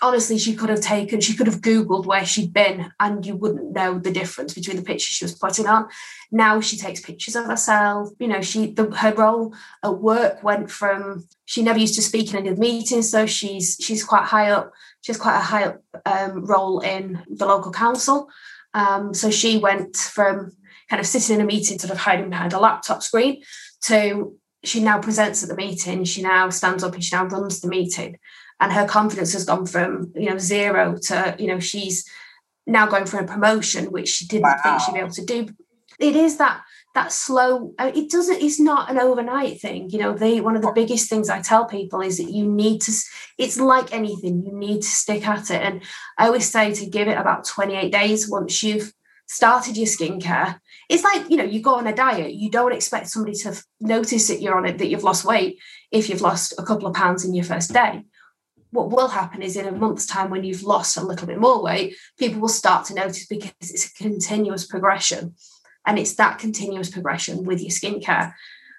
honestly, 0.00 0.38
she 0.38 0.54
could 0.54 0.70
have 0.70 0.80
taken, 0.80 1.20
she 1.20 1.36
could 1.36 1.46
have 1.46 1.60
Googled 1.60 2.06
where 2.06 2.24
she'd 2.24 2.54
been 2.54 2.90
and 2.98 3.26
you 3.26 3.36
wouldn't 3.36 3.72
know 3.72 3.98
the 3.98 4.10
difference 4.10 4.54
between 4.54 4.76
the 4.76 4.82
pictures 4.82 5.08
she 5.08 5.24
was 5.26 5.34
putting 5.34 5.66
on. 5.66 5.88
Now 6.32 6.62
she 6.62 6.78
takes 6.78 7.00
pictures 7.00 7.36
of 7.36 7.44
herself. 7.44 8.08
You 8.18 8.28
know, 8.28 8.40
she, 8.40 8.72
the, 8.72 8.90
her 8.90 9.12
role 9.12 9.54
at 9.84 9.98
work 9.98 10.42
went 10.42 10.70
from, 10.70 11.28
she 11.44 11.62
never 11.62 11.78
used 11.78 11.96
to 11.96 12.02
speak 12.02 12.30
in 12.30 12.38
any 12.38 12.48
of 12.48 12.56
the 12.56 12.62
meetings. 12.62 13.10
So 13.10 13.26
she's, 13.26 13.76
she's 13.80 14.02
quite 14.02 14.24
high 14.24 14.50
up. 14.50 14.72
She 15.02 15.12
has 15.12 15.20
quite 15.20 15.36
a 15.36 15.40
high 15.40 15.64
up 15.64 15.82
um, 16.06 16.46
role 16.46 16.80
in 16.80 17.22
the 17.28 17.44
local 17.44 17.70
council. 17.70 18.30
Um, 18.74 19.14
so 19.14 19.30
she 19.30 19.58
went 19.58 19.96
from 19.96 20.52
kind 20.88 21.00
of 21.00 21.06
sitting 21.06 21.36
in 21.36 21.40
a 21.40 21.46
meeting, 21.46 21.78
sort 21.78 21.92
of 21.92 21.98
hiding 21.98 22.30
behind 22.30 22.52
a 22.52 22.58
laptop 22.58 23.02
screen, 23.02 23.42
to 23.82 24.36
she 24.62 24.80
now 24.80 25.00
presents 25.00 25.42
at 25.42 25.48
the 25.48 25.56
meeting. 25.56 26.04
She 26.04 26.22
now 26.22 26.50
stands 26.50 26.84
up 26.84 26.94
and 26.94 27.02
she 27.02 27.14
now 27.14 27.24
runs 27.24 27.60
the 27.60 27.68
meeting. 27.68 28.18
And 28.60 28.72
her 28.72 28.86
confidence 28.86 29.32
has 29.32 29.44
gone 29.44 29.64
from, 29.64 30.12
you 30.14 30.28
know, 30.28 30.38
zero 30.38 30.98
to, 31.04 31.34
you 31.38 31.46
know, 31.46 31.60
she's 31.60 32.04
now 32.66 32.86
going 32.86 33.06
for 33.06 33.18
a 33.18 33.26
promotion, 33.26 33.86
which 33.86 34.08
she 34.08 34.26
didn't 34.26 34.42
wow. 34.42 34.60
think 34.62 34.80
she'd 34.80 34.92
be 34.92 35.00
able 35.00 35.10
to 35.10 35.24
do. 35.24 35.48
it 35.98 36.14
is 36.14 36.36
that 36.36 36.60
that 37.00 37.12
slow 37.12 37.72
it 37.78 38.10
doesn't 38.10 38.42
it's 38.42 38.60
not 38.60 38.90
an 38.90 38.98
overnight 38.98 39.58
thing 39.58 39.88
you 39.88 39.98
know 39.98 40.12
they 40.12 40.38
one 40.40 40.54
of 40.54 40.60
the 40.60 40.72
biggest 40.74 41.08
things 41.08 41.30
i 41.30 41.40
tell 41.40 41.64
people 41.64 42.02
is 42.02 42.18
that 42.18 42.30
you 42.30 42.46
need 42.46 42.78
to 42.80 42.92
it's 43.38 43.58
like 43.58 43.90
anything 43.90 44.44
you 44.44 44.52
need 44.52 44.82
to 44.82 44.88
stick 44.88 45.26
at 45.26 45.50
it. 45.50 45.62
And 45.62 45.82
i 46.18 46.26
always 46.26 46.50
say 46.50 46.74
to 46.74 46.86
give 46.86 47.08
it 47.08 47.16
about 47.16 47.46
28 47.46 47.90
days 47.90 48.28
once 48.28 48.62
you've 48.62 48.92
started 49.26 49.78
your 49.78 49.86
skincare 49.86 50.60
it's 50.90 51.02
like 51.02 51.30
you 51.30 51.38
know 51.38 51.44
you 51.44 51.62
go 51.62 51.76
on 51.76 51.86
a 51.86 51.94
diet 51.94 52.34
you 52.34 52.50
don't 52.50 52.74
expect 52.74 53.08
somebody 53.08 53.36
to 53.36 53.58
notice 53.80 54.28
that 54.28 54.42
you're 54.42 54.58
on 54.58 54.66
it 54.66 54.76
that 54.76 54.88
you've 54.88 55.04
lost 55.04 55.24
weight 55.24 55.58
if 55.90 56.10
you've 56.10 56.20
lost 56.20 56.52
a 56.58 56.62
couple 56.62 56.86
of 56.86 56.94
pounds 56.94 57.24
in 57.24 57.34
your 57.34 57.44
first 57.44 57.72
day. 57.72 58.04
What 58.72 58.90
will 58.90 59.08
happen 59.08 59.42
is 59.42 59.56
in 59.56 59.66
a 59.66 59.72
month's 59.72 60.06
time 60.06 60.30
when 60.30 60.44
you've 60.44 60.62
lost 60.62 60.96
a 60.96 61.04
little 61.04 61.26
bit 61.26 61.40
more 61.40 61.60
weight 61.62 61.96
people 62.18 62.40
will 62.40 62.48
start 62.62 62.84
to 62.86 62.94
notice 62.94 63.26
because 63.26 63.52
it's 63.60 63.86
a 63.86 63.94
continuous 63.94 64.66
progression 64.66 65.34
and 65.86 65.98
it's 65.98 66.14
that 66.14 66.38
continuous 66.38 66.90
progression 66.90 67.44
with 67.44 67.60
your 67.60 67.70
skincare. 67.70 68.34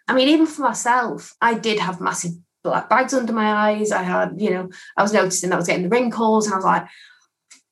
I 0.08 0.14
mean, 0.14 0.30
even 0.30 0.46
for 0.46 0.62
myself, 0.62 1.36
I 1.42 1.54
did 1.56 1.80
have 1.80 2.02
massive 2.02 2.32
black 2.64 2.90
bags 2.90 3.14
under 3.14 3.34
my 3.34 3.72
eyes. 3.72 3.92
I 3.92 4.04
had, 4.04 4.34
you 4.38 4.52
know, 4.52 4.70
I 4.98 5.02
was 5.02 5.14
noticing 5.14 5.50
that 5.50 5.56
I 5.56 5.60
was 5.60 5.68
getting 5.68 5.84
the 5.84 5.90
wrinkles, 5.90 6.46
and 6.46 6.54
I 6.54 6.58
was 6.58 6.66
like, 6.66 6.88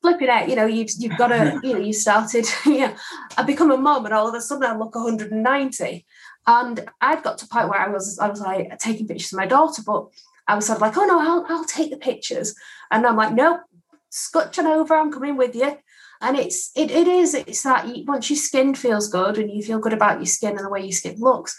flipping 0.02 0.30
out, 0.30 0.50
you 0.50 0.56
know, 0.56 0.66
you've 0.66 0.90
you've 0.98 1.18
got 1.18 1.28
to, 1.28 1.60
you 1.64 1.74
know, 1.74 1.80
you 1.80 1.94
started, 1.94 2.46
yeah. 2.66 2.96
I 3.38 3.44
become 3.44 3.72
a 3.72 3.78
mum, 3.78 4.06
and 4.06 4.14
all 4.14 4.28
of 4.28 4.36
a 4.36 4.42
sudden 4.42 4.64
I 4.64 4.76
look 4.76 4.96
190. 4.96 6.06
And 6.48 6.90
I'd 7.00 7.22
got 7.22 7.38
to 7.40 7.46
a 7.46 7.48
point 7.48 7.70
where 7.70 7.80
I 7.80 7.90
was, 7.90 8.18
I 8.18 8.28
was 8.28 8.42
like 8.42 8.80
taking 8.80 9.08
pictures 9.08 9.34
of 9.34 9.38
my 9.38 9.46
daughter, 9.46 9.84
but 9.86 10.08
I 10.48 10.56
was 10.56 10.66
sort 10.66 10.78
of 10.78 10.82
like, 10.82 10.98
oh 10.98 11.06
no, 11.06 11.20
I'll, 11.20 11.46
I'll 11.48 11.66
take 11.66 11.92
the 11.92 11.98
pictures. 11.98 12.56
And 12.90 13.06
I'm 13.06 13.18
like, 13.18 13.34
nope, 13.34 13.62
scutching 14.10 14.66
over, 14.66 14.96
I'm 14.96 15.12
coming 15.12 15.38
with 15.38 15.56
you 15.56 15.78
and 16.22 16.38
it's 16.38 16.72
it, 16.76 16.92
it 16.92 17.08
is 17.08 17.34
it's 17.34 17.64
that 17.64 17.88
you, 17.88 18.04
once 18.06 18.30
your 18.30 18.38
skin 18.38 18.74
feels 18.74 19.08
good 19.08 19.38
and 19.38 19.52
you 19.52 19.62
feel 19.62 19.80
good 19.80 19.94
about 19.94 20.18
your 20.18 20.26
skin 20.26 20.52
and 20.52 20.66
the 20.66 20.70
way 20.70 20.82
your 20.82 20.92
skin 20.92 21.16
looks 21.20 21.58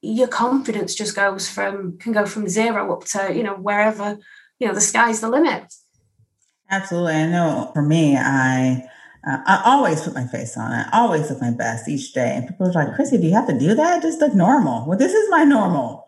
your 0.00 0.28
confidence 0.28 0.94
just 0.94 1.16
goes 1.16 1.48
from 1.48 1.96
can 1.98 2.12
go 2.12 2.26
from 2.26 2.48
zero 2.48 2.92
up 2.92 3.04
to 3.04 3.32
you 3.34 3.42
know 3.42 3.54
wherever 3.54 4.18
you 4.58 4.66
know 4.66 4.74
the 4.74 4.80
sky's 4.80 5.20
the 5.20 5.28
limit 5.28 5.72
absolutely 6.70 7.14
i 7.14 7.26
know 7.26 7.70
for 7.72 7.82
me 7.82 8.16
i 8.16 8.82
uh, 9.26 9.38
I 9.46 9.62
always 9.64 10.02
put 10.02 10.12
my 10.12 10.26
face 10.26 10.54
on. 10.54 10.70
I 10.70 10.86
always 10.92 11.30
look 11.30 11.40
my 11.40 11.50
best 11.50 11.88
each 11.88 12.12
day. 12.12 12.34
And 12.36 12.46
people 12.46 12.68
are 12.68 12.72
like, 12.72 12.94
Chrissy, 12.94 13.16
do 13.16 13.26
you 13.26 13.32
have 13.32 13.46
to 13.46 13.58
do 13.58 13.74
that? 13.74 14.02
Just 14.02 14.20
look 14.20 14.34
normal. 14.34 14.86
Well, 14.86 14.98
this 14.98 15.14
is 15.14 15.30
my 15.30 15.44
normal. 15.44 16.06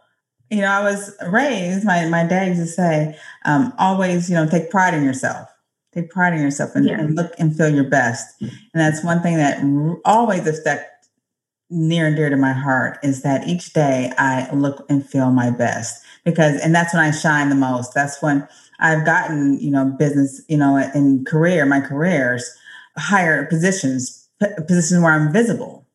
You 0.51 0.61
know, 0.61 0.71
I 0.71 0.83
was 0.83 1.17
raised, 1.27 1.87
my, 1.87 2.05
my 2.11 2.27
dad 2.27 2.49
used 2.49 2.61
to 2.61 2.67
say, 2.67 3.19
um, 3.47 3.73
always, 3.79 4.29
you 4.29 4.35
know, 4.35 4.47
take 4.47 4.69
pride 4.71 4.93
in 4.93 5.03
yourself 5.03 5.49
take 5.97 6.11
pride 6.11 6.35
in 6.35 6.41
yourself 6.41 6.75
and, 6.75 6.87
yeah. 6.87 7.01
and, 7.01 7.17
look 7.17 7.33
and 7.39 7.57
feel 7.57 7.69
your 7.69 7.89
best. 7.89 8.41
And 8.41 8.51
that's 8.75 9.03
one 9.03 9.23
thing 9.23 9.37
that 9.37 9.59
always 10.05 10.47
is 10.47 10.63
that 10.65 11.01
near 11.71 12.07
and 12.07 12.17
dear 12.17 12.31
to 12.31 12.37
my 12.37 12.53
heart 12.53 12.99
is 13.03 13.23
that 13.23 13.49
each 13.49 13.73
day 13.73 14.13
I 14.19 14.53
look 14.53 14.85
and 14.89 15.05
feel 15.05 15.31
my 15.31 15.51
best 15.51 16.05
because, 16.25 16.61
and 16.61 16.75
that's 16.75 16.95
when 16.95 17.03
I 17.03 17.11
shine 17.11 17.49
the 17.49 17.57
most. 17.57 17.95
That's 17.95 18.23
when 18.23 18.47
I've 18.79 19.05
gotten, 19.05 19.59
you 19.59 19.71
know, 19.71 19.87
business, 19.99 20.43
you 20.49 20.59
know, 20.59 20.77
in 20.77 21.25
career, 21.25 21.65
my 21.65 21.81
careers, 21.81 22.49
higher 22.97 23.47
positions, 23.47 24.29
positions 24.39 25.03
where 25.03 25.13
I'm 25.13 25.33
visible 25.33 25.87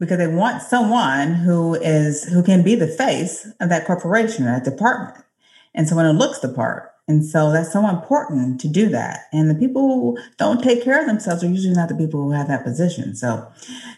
because 0.00 0.18
they 0.18 0.26
want 0.26 0.62
someone 0.62 1.34
who 1.34 1.74
is, 1.74 2.24
who 2.24 2.42
can 2.42 2.62
be 2.62 2.74
the 2.74 2.88
face 2.88 3.46
of 3.60 3.68
that 3.68 3.86
corporation 3.86 4.46
or 4.46 4.58
that 4.58 4.64
department. 4.64 5.24
And 5.72 5.86
someone 5.86 6.06
who 6.06 6.18
looks 6.18 6.40
the 6.40 6.48
part. 6.48 6.89
And 7.10 7.26
so 7.26 7.50
that's 7.50 7.72
so 7.72 7.88
important 7.88 8.60
to 8.60 8.68
do 8.68 8.88
that. 8.90 9.26
And 9.32 9.50
the 9.50 9.54
people 9.56 9.82
who 9.82 10.18
don't 10.36 10.62
take 10.62 10.84
care 10.84 11.00
of 11.00 11.06
themselves 11.08 11.42
are 11.42 11.48
usually 11.48 11.74
not 11.74 11.88
the 11.88 11.96
people 11.96 12.22
who 12.22 12.30
have 12.30 12.46
that 12.46 12.62
position. 12.62 13.16
So 13.16 13.50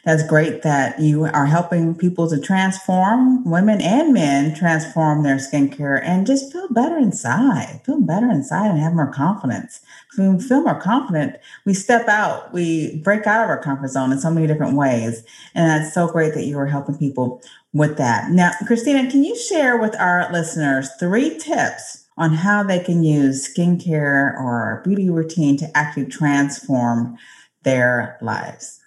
that's 0.07 0.27
great 0.27 0.63
that 0.63 0.99
you 0.99 1.25
are 1.27 1.45
helping 1.45 1.95
people 1.95 2.27
to 2.31 2.41
transform, 2.41 3.45
women 3.45 3.83
and 3.83 4.15
men 4.15 4.55
transform 4.55 5.25
their 5.25 5.37
skincare 5.37 6.01
and 6.03 6.27
just 6.27 6.51
feel 6.55 6.69
better 6.71 6.97
inside, 6.97 7.83
feel 7.85 8.01
better 8.01 8.31
inside 8.31 8.71
and 8.71 8.81
have 8.81 8.95
more 8.95 9.13
confidence. 9.13 9.83
When 10.17 10.39
we 10.39 10.43
feel 10.43 10.63
more 10.63 10.81
confident, 10.81 11.37
we 11.67 11.75
step 11.75 12.09
out, 12.09 12.51
we 12.55 12.97
break 13.01 13.27
out 13.27 13.45
of 13.45 13.51
our 13.51 13.63
comfort 13.63 13.89
zone 13.89 14.13
in 14.13 14.21
so 14.21 14.31
many 14.31 14.47
different 14.47 14.75
ways. 14.75 15.23
And 15.55 15.69
that's 15.69 15.93
so 15.93 16.09
great 16.09 16.33
that 16.33 16.47
you 16.47 16.59
are 16.59 16.67
helping 16.67 16.97
people 16.97 17.43
with 17.75 17.99
that. 17.99 18.31
Now, 18.31 18.53
Christina, 18.67 19.11
can 19.11 19.23
you 19.23 19.37
share 19.37 19.77
with 19.77 19.95
our 20.01 20.33
listeners 20.33 20.89
three 20.99 21.39
tips 21.39 22.02
on 22.23 22.33
how 22.33 22.63
they 22.63 22.79
can 22.79 23.03
use 23.03 23.53
skincare 23.53 24.39
or 24.39 24.81
beauty 24.85 25.11
routine 25.11 25.57
to 25.57 25.77
actually 25.77 26.07
transform 26.07 27.19
their 27.65 28.17
lives? 28.23 28.79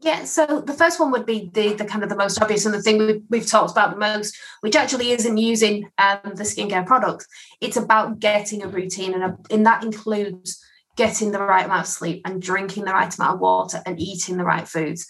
Yeah, 0.00 0.24
so 0.24 0.62
the 0.62 0.72
first 0.72 0.98
one 0.98 1.10
would 1.12 1.26
be 1.26 1.50
the, 1.52 1.74
the 1.74 1.84
kind 1.84 2.02
of 2.02 2.08
the 2.08 2.16
most 2.16 2.40
obvious 2.40 2.64
and 2.64 2.74
the 2.74 2.80
thing 2.80 2.98
we've, 2.98 3.22
we've 3.28 3.46
talked 3.46 3.72
about 3.72 3.90
the 3.90 3.98
most, 3.98 4.34
which 4.62 4.76
actually 4.76 5.10
isn't 5.10 5.36
using 5.36 5.90
um, 5.98 6.18
the 6.24 6.44
skincare 6.44 6.86
products. 6.86 7.26
It's 7.60 7.76
about 7.76 8.18
getting 8.18 8.62
a 8.62 8.68
routine, 8.68 9.12
and, 9.12 9.24
a, 9.24 9.36
and 9.50 9.66
that 9.66 9.84
includes 9.84 10.58
getting 10.96 11.32
the 11.32 11.40
right 11.40 11.66
amount 11.66 11.82
of 11.82 11.86
sleep 11.86 12.22
and 12.24 12.40
drinking 12.40 12.84
the 12.84 12.92
right 12.92 13.14
amount 13.14 13.34
of 13.34 13.40
water 13.40 13.82
and 13.84 14.00
eating 14.00 14.38
the 14.38 14.44
right 14.44 14.66
foods. 14.66 15.06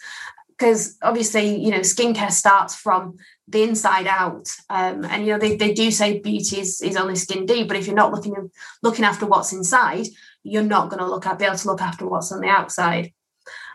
Because 0.57 0.97
obviously, 1.03 1.57
you 1.57 1.71
know, 1.71 1.81
skincare 1.81 2.31
starts 2.31 2.75
from 2.77 3.17
the 3.49 3.63
inside 3.63 4.07
out. 4.07 4.49
Um, 4.71 5.05
and 5.05 5.27
you 5.27 5.33
know, 5.33 5.39
they, 5.39 5.57
they 5.57 5.75
do 5.75 5.91
say 5.91 6.21
beauty 6.21 6.61
is, 6.61 6.81
is 6.81 6.97
only 6.97 7.17
skin 7.17 7.45
deep, 7.47 7.69
but 7.69 7.77
if 7.77 7.87
you're 7.87 7.97
not 7.97 8.13
looking 8.13 8.51
looking 8.83 9.05
after 9.05 9.27
what's 9.27 9.53
inside, 9.53 10.07
you're 10.45 10.63
not 10.63 10.91
going 10.91 11.01
to 11.01 11.09
look 11.09 11.27
at 11.27 11.39
be 11.39 11.45
able 11.45 11.57
to 11.57 11.69
look 11.69 11.83
after 11.83 12.07
what's 12.07 12.31
on 12.31 12.41
the 12.41 12.49
outside. 12.49 13.13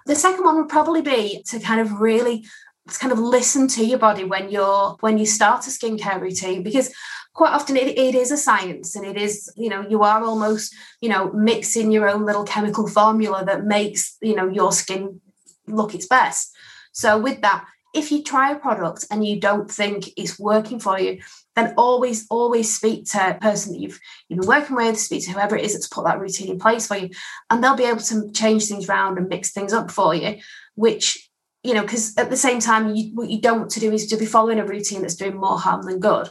The 0.06 0.16
second 0.16 0.44
one 0.44 0.56
would 0.58 0.70
probably 0.70 1.02
be 1.02 1.44
to 1.50 1.60
kind 1.60 1.82
of 1.82 2.00
really 2.00 2.46
to 2.88 3.00
kind 3.00 3.12
of 3.12 3.20
listen 3.20 3.68
to 3.68 3.86
your 3.86 4.00
body 4.00 4.24
when 4.24 4.50
you're 4.50 4.98
when 5.02 5.18
you 5.18 5.26
start 5.26 5.68
a 5.68 5.70
skincare 5.70 6.20
routine 6.20 6.64
because 6.64 6.94
quite 7.34 7.54
often 7.54 7.78
it, 7.78 7.98
it 7.98 8.16
is 8.16 8.32
a 8.32 8.38
science 8.38 8.96
and 8.96 9.06
it 9.06 9.18
is 9.18 9.52
you 9.56 9.70
know 9.70 9.86
you 9.88 10.02
are 10.04 10.24
almost 10.24 10.74
you 11.02 11.10
know 11.10 11.32
mixing 11.34 11.92
your 11.92 12.10
own 12.10 12.26
little 12.26 12.44
chemical 12.44 12.88
formula 12.88 13.44
that 13.46 13.66
makes 13.66 14.18
you 14.22 14.36
know 14.36 14.48
your 14.48 14.72
skin 14.72 15.22
look 15.68 15.94
its 15.94 16.08
best 16.08 16.56
so 16.92 17.18
with 17.18 17.42
that 17.42 17.66
if 17.94 18.12
you 18.12 18.24
try 18.24 18.52
a 18.52 18.60
product 18.60 19.06
and 19.10 19.26
you 19.26 19.40
don't 19.40 19.70
think 19.70 20.10
it's 20.16 20.40
working 20.40 20.80
for 20.80 21.00
you, 21.00 21.20
then 21.56 21.74
always, 21.76 22.28
always 22.30 22.74
speak 22.74 23.06
to 23.12 23.36
a 23.36 23.40
person 23.40 23.74
that 23.74 23.80
you've 23.80 24.00
you've 24.28 24.40
been 24.40 24.48
working 24.48 24.76
with, 24.76 25.00
speak 25.00 25.26
to 25.26 25.32
whoever 25.32 25.56
it 25.56 25.66
is 25.66 25.74
that's 25.74 25.88
put 25.88 26.06
that 26.06 26.20
routine 26.20 26.52
in 26.52 26.60
place 26.60 26.88
for 26.88 26.98
you, 26.98 27.10
and 27.50 27.64
they'll 27.64 27.76
be 27.76 27.86
able 27.86 28.00
to 28.00 28.32
change 28.32 28.68
things 28.68 28.88
around 28.88 29.18
and 29.18 29.28
mix 29.28 29.52
things 29.52 29.74
up 29.74 29.90
for 29.90 30.14
you. 30.14 30.38
Which 30.76 31.30
you 31.64 31.74
know, 31.74 31.82
because 31.82 32.16
at 32.18 32.30
the 32.30 32.38
same 32.38 32.60
time, 32.60 32.96
you, 32.96 33.14
what 33.14 33.30
you 33.30 33.42
don't 33.42 33.60
want 33.60 33.72
to 33.72 33.82
do 33.82 33.92
is 33.92 34.08
to 34.08 34.18
be 34.18 34.26
following 34.26 34.60
a 34.60 34.66
routine 34.66 35.02
that's 35.02 35.16
doing 35.16 35.36
more 35.36 35.60
harm 35.60 35.82
than 35.82 36.00
good. 36.00 36.30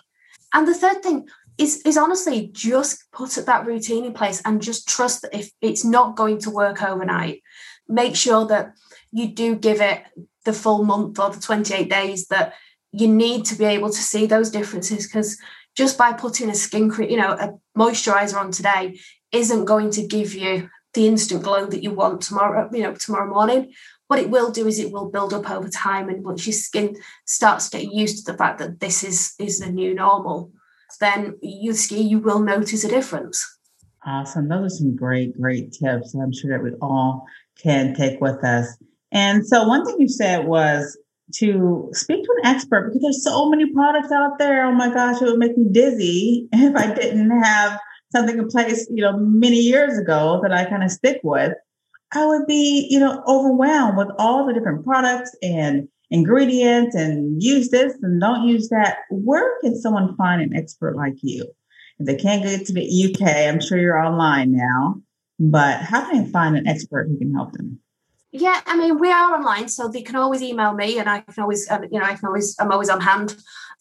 And 0.54 0.66
the 0.66 0.74
third 0.74 1.02
thing 1.02 1.28
is 1.58 1.82
is 1.82 1.98
honestly 1.98 2.50
just 2.52 3.10
put 3.10 3.30
that 3.32 3.66
routine 3.66 4.04
in 4.04 4.14
place 4.14 4.40
and 4.44 4.62
just 4.62 4.88
trust 4.88 5.22
that 5.22 5.34
if 5.34 5.50
it's 5.60 5.84
not 5.84 6.16
going 6.16 6.38
to 6.38 6.50
work 6.50 6.82
overnight, 6.82 7.42
make 7.88 8.14
sure 8.14 8.46
that 8.46 8.74
you 9.10 9.26
do 9.28 9.56
give 9.56 9.80
it 9.80 10.04
the 10.48 10.54
full 10.54 10.82
month 10.82 11.18
or 11.18 11.28
the 11.28 11.38
28 11.38 11.90
days 11.90 12.26
that 12.28 12.54
you 12.92 13.06
need 13.06 13.44
to 13.44 13.54
be 13.54 13.66
able 13.66 13.90
to 13.90 14.00
see 14.00 14.24
those 14.24 14.50
differences 14.50 15.06
because 15.06 15.36
just 15.76 15.98
by 15.98 16.12
putting 16.12 16.48
a 16.48 16.54
skin 16.54 16.90
cream, 16.90 17.10
you 17.10 17.18
know, 17.18 17.32
a 17.32 17.52
moisturizer 17.78 18.40
on 18.40 18.50
today 18.50 18.98
isn't 19.30 19.66
going 19.66 19.90
to 19.90 20.06
give 20.06 20.34
you 20.34 20.70
the 20.94 21.06
instant 21.06 21.42
glow 21.42 21.66
that 21.66 21.82
you 21.82 21.92
want 21.92 22.22
tomorrow, 22.22 22.68
you 22.72 22.82
know, 22.82 22.94
tomorrow 22.94 23.28
morning. 23.30 23.72
What 24.06 24.18
it 24.18 24.30
will 24.30 24.50
do 24.50 24.66
is 24.66 24.78
it 24.78 24.90
will 24.90 25.10
build 25.10 25.34
up 25.34 25.50
over 25.50 25.68
time. 25.68 26.08
And 26.08 26.24
once 26.24 26.46
your 26.46 26.54
skin 26.54 26.96
starts 27.26 27.68
getting 27.68 27.92
used 27.92 28.24
to 28.24 28.32
the 28.32 28.38
fact 28.38 28.58
that 28.58 28.80
this 28.80 29.04
is 29.04 29.34
is 29.38 29.58
the 29.58 29.70
new 29.70 29.94
normal, 29.94 30.50
then 30.98 31.36
you 31.42 31.74
see 31.74 32.00
you 32.00 32.20
will 32.20 32.40
notice 32.40 32.84
a 32.84 32.88
difference. 32.88 33.38
Awesome. 34.06 34.48
Those 34.48 34.72
are 34.72 34.76
some 34.76 34.96
great, 34.96 35.38
great 35.38 35.72
tips. 35.72 36.14
I'm 36.14 36.32
sure 36.32 36.56
that 36.56 36.64
we 36.64 36.72
all 36.80 37.26
can 37.62 37.94
take 37.94 38.18
with 38.22 38.42
us. 38.42 38.78
And 39.12 39.46
so 39.46 39.66
one 39.66 39.84
thing 39.84 39.96
you 39.98 40.08
said 40.08 40.46
was 40.46 40.98
to 41.34 41.88
speak 41.92 42.24
to 42.24 42.34
an 42.42 42.46
expert 42.46 42.88
because 42.88 43.02
there's 43.02 43.24
so 43.24 43.48
many 43.48 43.72
products 43.72 44.12
out 44.12 44.38
there. 44.38 44.64
Oh 44.66 44.72
my 44.72 44.92
gosh, 44.92 45.20
it 45.20 45.26
would 45.26 45.38
make 45.38 45.56
me 45.56 45.66
dizzy 45.70 46.48
if 46.52 46.76
I 46.76 46.94
didn't 46.94 47.30
have 47.42 47.78
something 48.12 48.38
in 48.38 48.48
place, 48.48 48.88
you 48.90 49.02
know, 49.02 49.16
many 49.18 49.58
years 49.58 49.98
ago 49.98 50.40
that 50.42 50.52
I 50.52 50.64
kind 50.64 50.82
of 50.82 50.90
stick 50.90 51.20
with. 51.22 51.52
I 52.12 52.24
would 52.24 52.46
be, 52.46 52.86
you 52.88 52.98
know, 52.98 53.22
overwhelmed 53.26 53.98
with 53.98 54.08
all 54.18 54.46
the 54.46 54.54
different 54.54 54.84
products 54.84 55.36
and 55.42 55.88
ingredients 56.10 56.94
and 56.94 57.42
use 57.42 57.68
this 57.68 57.92
and 58.00 58.18
don't 58.18 58.48
use 58.48 58.70
that. 58.70 58.98
Where 59.10 59.60
can 59.60 59.76
someone 59.76 60.16
find 60.16 60.40
an 60.40 60.56
expert 60.56 60.96
like 60.96 61.16
you? 61.22 61.44
If 61.98 62.06
they 62.06 62.16
can't 62.16 62.42
get 62.42 62.64
to 62.66 62.72
the 62.72 63.14
UK, 63.14 63.48
I'm 63.48 63.60
sure 63.60 63.78
you're 63.78 64.02
online 64.02 64.52
now, 64.52 65.02
but 65.38 65.80
how 65.80 66.08
can 66.08 66.24
they 66.24 66.30
find 66.30 66.56
an 66.56 66.66
expert 66.66 67.08
who 67.08 67.18
can 67.18 67.34
help 67.34 67.52
them? 67.52 67.80
Yeah, 68.30 68.60
I 68.66 68.76
mean, 68.76 68.98
we 68.98 69.10
are 69.10 69.34
online, 69.34 69.68
so 69.68 69.88
they 69.88 70.02
can 70.02 70.16
always 70.16 70.42
email 70.42 70.74
me, 70.74 70.98
and 70.98 71.08
I 71.08 71.20
can 71.20 71.42
always, 71.42 71.68
uh, 71.70 71.80
you 71.90 71.98
know, 71.98 72.04
I 72.04 72.14
can 72.14 72.26
always, 72.26 72.54
I'm 72.60 72.70
always 72.70 72.90
on 72.90 73.00
hand. 73.00 73.34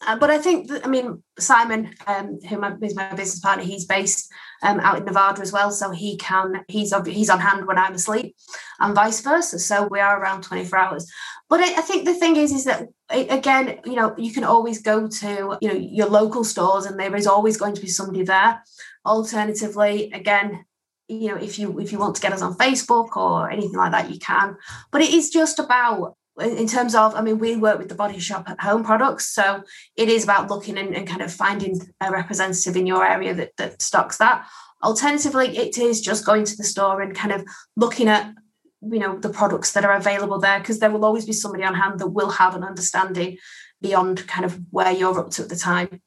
Uh, 0.06 0.18
but 0.18 0.30
I 0.30 0.38
think, 0.38 0.70
that, 0.70 0.86
I 0.86 0.90
mean, 0.90 1.22
Simon, 1.38 1.94
um, 2.06 2.40
who 2.48 2.64
is 2.82 2.96
my 2.96 3.10
business 3.14 3.40
partner, 3.40 3.66
he's 3.66 3.86
based 3.86 4.32
um, 4.64 4.80
out 4.80 4.98
in 4.98 5.06
Nevada 5.06 5.42
as 5.42 5.52
well, 5.52 5.70
so 5.72 5.92
he 5.92 6.18
can 6.18 6.64
he's 6.68 6.94
he's 7.06 7.30
on 7.30 7.40
hand 7.40 7.68
when 7.68 7.78
I'm 7.78 7.94
asleep, 7.94 8.36
and 8.80 8.96
vice 8.96 9.22
versa. 9.22 9.60
So 9.60 9.88
we 9.88 10.00
are 10.00 10.22
around 10.22 10.44
24 10.44 10.80
hours. 10.80 11.12
But 11.50 11.60
I, 11.60 11.80
I 11.80 11.82
think 11.82 12.06
the 12.06 12.14
thing 12.14 12.38
is, 12.38 12.52
is 12.52 12.66
that 12.66 12.88
again, 13.10 13.80
you 13.86 13.96
know, 13.96 14.16
you 14.18 14.34
can 14.34 14.44
always 14.44 14.82
go 14.82 15.08
to 15.08 15.58
you 15.62 15.68
know 15.68 15.76
your 15.76 16.08
local 16.08 16.44
stores, 16.44 16.86
and 16.86 17.00
there 17.00 17.16
is 17.16 17.28
always 17.28 17.58
going 17.58 17.76
to 17.76 17.82
be 17.82 17.88
somebody 17.88 18.24
there. 18.24 18.64
Alternatively, 19.06 20.12
again, 20.14 20.66
you 21.08 21.30
know 21.30 21.38
if 21.38 21.58
you 21.58 21.80
if 21.80 21.92
you 21.92 22.00
want 22.00 22.16
to 22.16 22.22
get 22.22 22.34
us 22.34 22.42
on 22.42 22.56
facebook 22.56 23.16
or 23.16 23.50
anything 23.50 23.78
like 23.78 23.92
that 23.92 24.12
you 24.12 24.20
can. 24.20 24.58
But 24.92 25.02
it 25.02 25.14
is 25.14 25.30
just 25.30 25.60
about 25.60 26.16
in 26.40 26.68
terms 26.68 26.94
of 26.94 27.16
i 27.16 27.22
mean 27.22 27.40
we 27.40 27.56
work 27.56 27.80
with 27.80 27.90
the 27.90 27.96
body 27.96 28.20
shop 28.20 28.48
at 28.48 28.62
home 28.62 28.84
products 28.84 29.26
so 29.26 29.64
it 29.96 30.08
is 30.08 30.24
about 30.24 30.52
looking 30.52 30.78
and, 30.78 30.96
and 30.96 31.08
kind 31.08 31.24
of 31.24 31.34
finding 31.34 31.80
a 32.00 32.12
representative 32.12 32.76
in 32.76 32.86
your 32.86 33.04
area 33.04 33.34
that, 33.34 33.58
that 33.58 33.82
stocks 33.82 34.18
that. 34.18 34.46
Alternatively 34.84 35.58
it 35.58 35.78
is 35.78 36.00
just 36.02 36.26
going 36.26 36.46
to 36.46 36.56
the 36.56 36.64
store 36.64 37.02
and 37.02 37.16
kind 37.16 37.34
of 37.34 37.44
looking 37.76 38.08
at 38.08 38.34
you 38.82 39.00
know 39.00 39.18
the 39.18 39.30
products 39.30 39.72
that 39.72 39.86
are 39.86 39.96
available 39.96 40.40
there 40.40 40.60
because 40.60 40.80
there 40.80 40.92
will 40.92 41.06
always 41.06 41.26
be 41.26 41.34
somebody 41.34 41.64
on 41.64 41.74
hand 41.74 42.00
that 42.00 42.08
will 42.08 42.30
have 42.30 42.56
an 42.56 42.64
understanding 42.64 43.38
beyond 43.82 44.28
kind 44.28 44.46
of 44.46 44.60
where 44.70 44.92
you're 44.92 45.20
up 45.20 45.32
to 45.32 45.44
at 45.44 45.50
the 45.50 45.56
time 45.56 46.02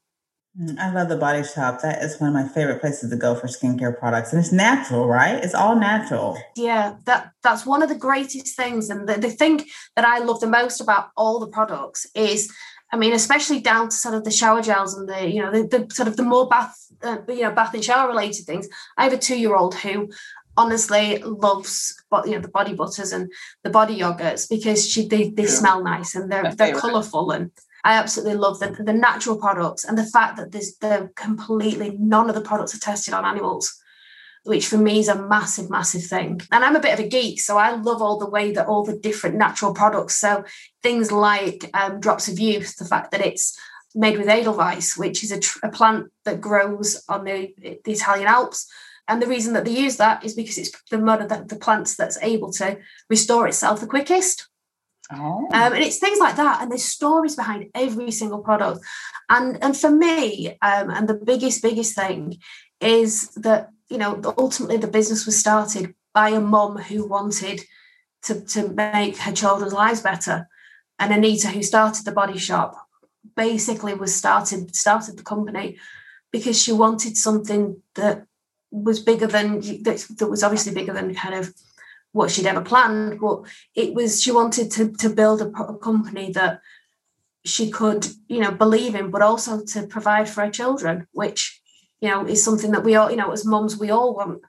I 0.78 0.90
love 0.90 1.08
the 1.08 1.16
body 1.16 1.44
shop. 1.44 1.80
That 1.82 2.02
is 2.02 2.20
one 2.20 2.28
of 2.28 2.34
my 2.34 2.48
favorite 2.48 2.80
places 2.80 3.10
to 3.10 3.16
go 3.16 3.36
for 3.36 3.46
skincare 3.46 3.96
products. 3.96 4.32
And 4.32 4.40
it's 4.40 4.50
natural, 4.50 5.06
right? 5.06 5.36
It's 5.36 5.54
all 5.54 5.76
natural. 5.76 6.36
Yeah, 6.56 6.96
that 7.04 7.30
that's 7.42 7.64
one 7.64 7.82
of 7.82 7.88
the 7.88 7.94
greatest 7.94 8.56
things. 8.56 8.90
And 8.90 9.08
the, 9.08 9.14
the 9.14 9.30
thing 9.30 9.64
that 9.94 10.04
I 10.04 10.18
love 10.18 10.40
the 10.40 10.48
most 10.48 10.80
about 10.80 11.10
all 11.16 11.38
the 11.38 11.46
products 11.46 12.06
is 12.16 12.52
I 12.92 12.96
mean, 12.96 13.12
especially 13.12 13.60
down 13.60 13.90
to 13.90 13.94
sort 13.94 14.16
of 14.16 14.24
the 14.24 14.32
shower 14.32 14.62
gels 14.62 14.98
and 14.98 15.08
the, 15.08 15.30
you 15.30 15.40
know, 15.40 15.52
the, 15.52 15.66
the 15.66 15.94
sort 15.94 16.08
of 16.08 16.16
the 16.16 16.24
more 16.24 16.48
bath, 16.48 16.76
uh, 17.02 17.18
you 17.28 17.42
know, 17.42 17.52
bath 17.52 17.72
and 17.72 17.84
shower 17.84 18.08
related 18.08 18.44
things. 18.46 18.68
I 18.98 19.04
have 19.04 19.12
a 19.12 19.18
two 19.18 19.38
year 19.38 19.54
old 19.54 19.76
who 19.76 20.10
honestly 20.56 21.18
loves, 21.18 22.02
you 22.24 22.32
know, 22.32 22.40
the 22.40 22.48
body 22.48 22.74
butters 22.74 23.12
and 23.12 23.30
the 23.62 23.70
body 23.70 23.96
yogurts 23.98 24.48
because 24.48 24.88
she 24.88 25.06
they, 25.06 25.30
they 25.30 25.44
yeah. 25.44 25.48
smell 25.48 25.84
nice 25.84 26.16
and 26.16 26.30
they're 26.32 26.52
they're 26.54 26.74
colourful 26.74 27.30
and 27.30 27.52
I 27.84 27.94
absolutely 27.94 28.36
love 28.36 28.60
the, 28.60 28.70
the 28.70 28.92
natural 28.92 29.38
products 29.38 29.84
and 29.84 29.96
the 29.96 30.04
fact 30.04 30.36
that 30.36 30.52
there's 30.52 30.76
the 30.76 31.10
completely 31.16 31.96
none 31.98 32.28
of 32.28 32.34
the 32.34 32.40
products 32.40 32.74
are 32.74 32.80
tested 32.80 33.14
on 33.14 33.24
animals, 33.24 33.80
which 34.44 34.66
for 34.66 34.76
me 34.76 34.98
is 34.98 35.08
a 35.08 35.26
massive, 35.26 35.70
massive 35.70 36.04
thing. 36.04 36.40
And 36.52 36.64
I'm 36.64 36.76
a 36.76 36.80
bit 36.80 36.94
of 36.94 37.04
a 37.04 37.08
geek, 37.08 37.40
so 37.40 37.56
I 37.56 37.74
love 37.74 38.02
all 38.02 38.18
the 38.18 38.28
way 38.28 38.52
that 38.52 38.66
all 38.66 38.84
the 38.84 38.96
different 38.96 39.36
natural 39.36 39.72
products. 39.72 40.16
So 40.16 40.44
things 40.82 41.10
like 41.10 41.70
um, 41.74 42.00
drops 42.00 42.28
of 42.28 42.38
youth, 42.38 42.76
the 42.76 42.84
fact 42.84 43.10
that 43.12 43.24
it's 43.24 43.58
made 43.94 44.18
with 44.18 44.28
Edelweiss, 44.28 44.96
which 44.96 45.24
is 45.24 45.32
a, 45.32 45.40
tr- 45.40 45.58
a 45.64 45.70
plant 45.70 46.10
that 46.24 46.40
grows 46.40 47.02
on 47.08 47.24
the, 47.24 47.54
the 47.58 47.92
Italian 47.92 48.28
Alps. 48.28 48.66
And 49.08 49.20
the 49.20 49.26
reason 49.26 49.54
that 49.54 49.64
they 49.64 49.76
use 49.76 49.96
that 49.96 50.24
is 50.24 50.34
because 50.34 50.56
it's 50.56 50.70
the 50.90 50.98
one 50.98 51.20
of 51.20 51.28
the, 51.28 51.44
the 51.44 51.56
plants 51.56 51.96
that's 51.96 52.18
able 52.22 52.52
to 52.52 52.78
restore 53.08 53.48
itself 53.48 53.80
the 53.80 53.86
quickest. 53.86 54.49
Oh. 55.12 55.48
Um, 55.52 55.72
and 55.72 55.82
it's 55.82 55.98
things 55.98 56.18
like 56.18 56.36
that, 56.36 56.62
and 56.62 56.70
there's 56.70 56.84
stories 56.84 57.36
behind 57.36 57.70
every 57.74 58.10
single 58.10 58.40
product. 58.40 58.80
And 59.28 59.62
and 59.62 59.76
for 59.76 59.90
me, 59.90 60.56
um, 60.62 60.90
and 60.90 61.08
the 61.08 61.14
biggest 61.14 61.62
biggest 61.62 61.94
thing 61.94 62.38
is 62.80 63.28
that 63.30 63.70
you 63.88 63.98
know 63.98 64.20
ultimately 64.38 64.76
the 64.76 64.86
business 64.86 65.26
was 65.26 65.38
started 65.38 65.94
by 66.14 66.30
a 66.30 66.40
mom 66.40 66.78
who 66.78 67.06
wanted 67.06 67.60
to 68.22 68.40
to 68.46 68.68
make 68.68 69.16
her 69.18 69.32
children's 69.32 69.72
lives 69.72 70.00
better, 70.00 70.48
and 70.98 71.12
Anita 71.12 71.48
who 71.48 71.62
started 71.62 72.04
the 72.04 72.12
body 72.12 72.38
shop 72.38 72.76
basically 73.36 73.94
was 73.94 74.14
started 74.14 74.74
started 74.76 75.16
the 75.16 75.22
company 75.22 75.78
because 76.30 76.60
she 76.60 76.72
wanted 76.72 77.16
something 77.16 77.82
that 77.96 78.24
was 78.70 79.00
bigger 79.00 79.26
than 79.26 79.60
that, 79.82 80.06
that 80.18 80.28
was 80.28 80.44
obviously 80.44 80.72
bigger 80.72 80.92
than 80.92 81.14
kind 81.14 81.34
of 81.34 81.52
what 82.12 82.30
she'd 82.30 82.46
ever 82.46 82.60
planned, 82.60 83.20
but 83.20 83.42
it 83.74 83.94
was 83.94 84.20
she 84.22 84.32
wanted 84.32 84.70
to 84.72 84.92
to 84.92 85.10
build 85.10 85.40
a, 85.42 85.46
a 85.46 85.78
company 85.78 86.32
that 86.32 86.60
she 87.44 87.70
could, 87.70 88.06
you 88.28 88.40
know, 88.40 88.50
believe 88.50 88.94
in, 88.94 89.10
but 89.10 89.22
also 89.22 89.64
to 89.64 89.86
provide 89.86 90.28
for 90.28 90.44
her 90.44 90.50
children, 90.50 91.06
which 91.12 91.60
you 92.00 92.08
know 92.08 92.26
is 92.26 92.44
something 92.44 92.72
that 92.72 92.84
we 92.84 92.94
all, 92.96 93.10
you 93.10 93.16
know, 93.16 93.30
as 93.30 93.44
mums, 93.44 93.78
we 93.78 93.90
all 93.90 94.14
want. 94.14 94.42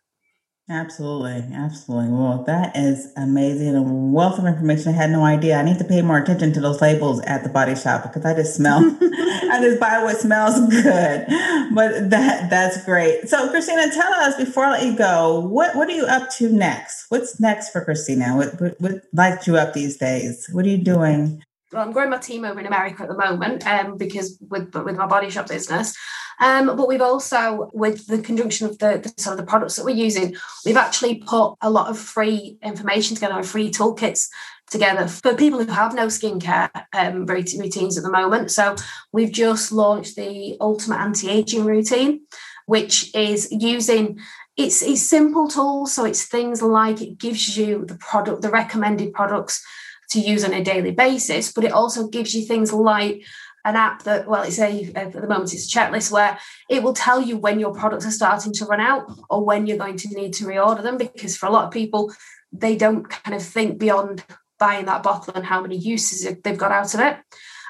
Absolutely, 0.71 1.53
absolutely. 1.53 2.12
Well, 2.12 2.45
that 2.47 2.77
is 2.77 3.12
amazing. 3.17 3.75
A 3.75 3.81
wealth 3.81 4.39
of 4.39 4.45
information. 4.45 4.93
I 4.93 4.95
had 4.95 5.10
no 5.10 5.25
idea. 5.25 5.57
I 5.57 5.63
need 5.63 5.77
to 5.79 5.84
pay 5.84 6.01
more 6.01 6.17
attention 6.17 6.53
to 6.53 6.62
those 6.62 6.79
labels 6.79 7.19
at 7.23 7.43
the 7.43 7.49
body 7.49 7.75
shop 7.75 8.03
because 8.03 8.23
I 8.23 8.34
just 8.34 8.55
smell. 8.55 8.79
I 9.01 9.60
just 9.62 9.81
buy 9.81 10.01
what 10.01 10.15
smells 10.15 10.57
good. 10.69 11.25
But 11.73 12.10
that 12.12 12.49
that's 12.49 12.86
great. 12.86 13.27
So, 13.27 13.49
Christina, 13.49 13.91
tell 13.91 14.13
us 14.13 14.38
before 14.38 14.63
I 14.63 14.71
let 14.71 14.86
you 14.86 14.95
go, 14.95 15.41
what 15.41 15.75
what 15.75 15.89
are 15.89 15.93
you 15.93 16.05
up 16.05 16.29
to 16.38 16.49
next? 16.49 17.05
What's 17.10 17.38
next 17.38 17.71
for 17.71 17.84
Christina? 17.84 18.38
What 18.38 18.62
what, 18.62 18.79
what 18.79 19.01
lights 19.12 19.47
you 19.47 19.57
up 19.57 19.73
these 19.73 19.97
days? 19.97 20.47
What 20.53 20.65
are 20.65 20.69
you 20.69 20.77
doing? 20.77 21.43
Well, 21.73 21.81
I'm 21.81 21.91
growing 21.91 22.12
my 22.12 22.17
team 22.17 22.45
over 22.45 22.62
in 22.62 22.65
America 22.65 23.03
at 23.03 23.10
the 23.10 23.17
moment, 23.17 23.67
um, 23.67 23.97
because 23.97 24.38
with 24.49 24.73
with 24.73 24.95
my 24.95 25.05
body 25.05 25.29
shop 25.29 25.49
business, 25.49 25.97
um, 26.41 26.75
but 26.75 26.88
we've 26.88 27.01
also, 27.01 27.69
with 27.71 28.08
the 28.08 28.19
conjunction 28.19 28.67
of 28.67 28.80
the, 28.80 28.99
the 29.04 29.21
sort 29.21 29.34
of 29.34 29.38
the 29.38 29.49
products 29.49 29.75
that 29.75 29.86
we're 29.86 29.95
using, 29.95 30.36
we've 30.65 30.75
actually 30.75 31.15
put 31.15 31.56
a 31.62 31.69
lot 31.69 31.88
of 31.88 31.97
free 31.97 32.58
information 32.63 33.15
together, 33.15 33.43
free 33.43 33.69
toolkits 33.69 34.27
together 34.69 35.08
for 35.08 35.36
people 35.36 35.63
who 35.63 35.71
have 35.71 35.93
no 35.93 36.08
skincare 36.08 36.71
um, 36.93 37.27
routines 37.27 37.95
at 37.95 38.04
the 38.04 38.12
moment. 38.12 38.49
So 38.49 38.75
we've 39.12 39.32
just 39.32 39.71
launched 39.71 40.15
the 40.15 40.58
Ultimate 40.60 40.97
Anti-Aging 40.97 41.63
Routine, 41.63 42.21
which 42.65 43.13
is 43.15 43.49
using 43.51 44.19
it's 44.58 44.84
a 44.84 44.95
simple 44.95 45.47
tool. 45.47 45.86
So 45.86 46.06
it's 46.06 46.25
things 46.25 46.62
like 46.62 47.01
it 47.01 47.17
gives 47.17 47.56
you 47.58 47.86
the 47.86 47.95
product, 47.95 48.41
the 48.41 48.49
recommended 48.49 49.13
products 49.13 49.63
to 50.10 50.19
use 50.19 50.43
on 50.43 50.54
a 50.54 50.63
daily 50.63 50.91
basis, 50.91 51.51
but 51.54 51.63
it 51.63 51.71
also 51.71 52.08
gives 52.08 52.36
you 52.36 52.45
things 52.45 52.73
like 52.73 53.23
an 53.63 53.76
app 53.76 54.04
that, 54.04 54.28
well, 54.28 54.43
it's 54.43 54.60
a, 54.60 54.91
at 54.95 55.13
the 55.13 55.28
moment, 55.28 55.54
it's 55.54 55.74
a 55.74 55.78
checklist 55.78 56.12
where 56.12 56.38
it 56.69 56.82
will 56.82 56.93
tell 56.93 57.21
you 57.21 57.38
when 57.38 57.60
your 57.60 57.74
products 57.74 58.06
are 58.06 58.12
starting 58.12 58.54
to 58.54 58.65
run 58.65 58.80
out 58.80 59.12
or 59.30 59.45
when 59.45 59.67
you're 59.67 59.78
going 59.78 59.97
to 59.97 60.08
need 60.10 60.34
to 60.34 60.45
reorder 60.45 60.84
them. 60.84 60.97
Because 60.97 61.38
for 61.38 61.45
a 61.45 61.52
lot 61.52 61.65
of 61.65 61.71
people, 61.71 62.13
they 62.52 62.76
don't 62.76 63.10
kind 63.10 63.36
of 63.36 63.43
think 63.43 63.80
beyond 63.80 64.24
buying 64.60 64.86
that 64.86 65.04
bottle 65.04 65.34
and 65.36 65.45
how 65.45 65.62
many 65.62 65.76
uses 65.76 66.38
they've 66.43 66.58
got 66.58 66.71
out 66.71 66.93
of 66.93 67.00
it. 67.00 67.17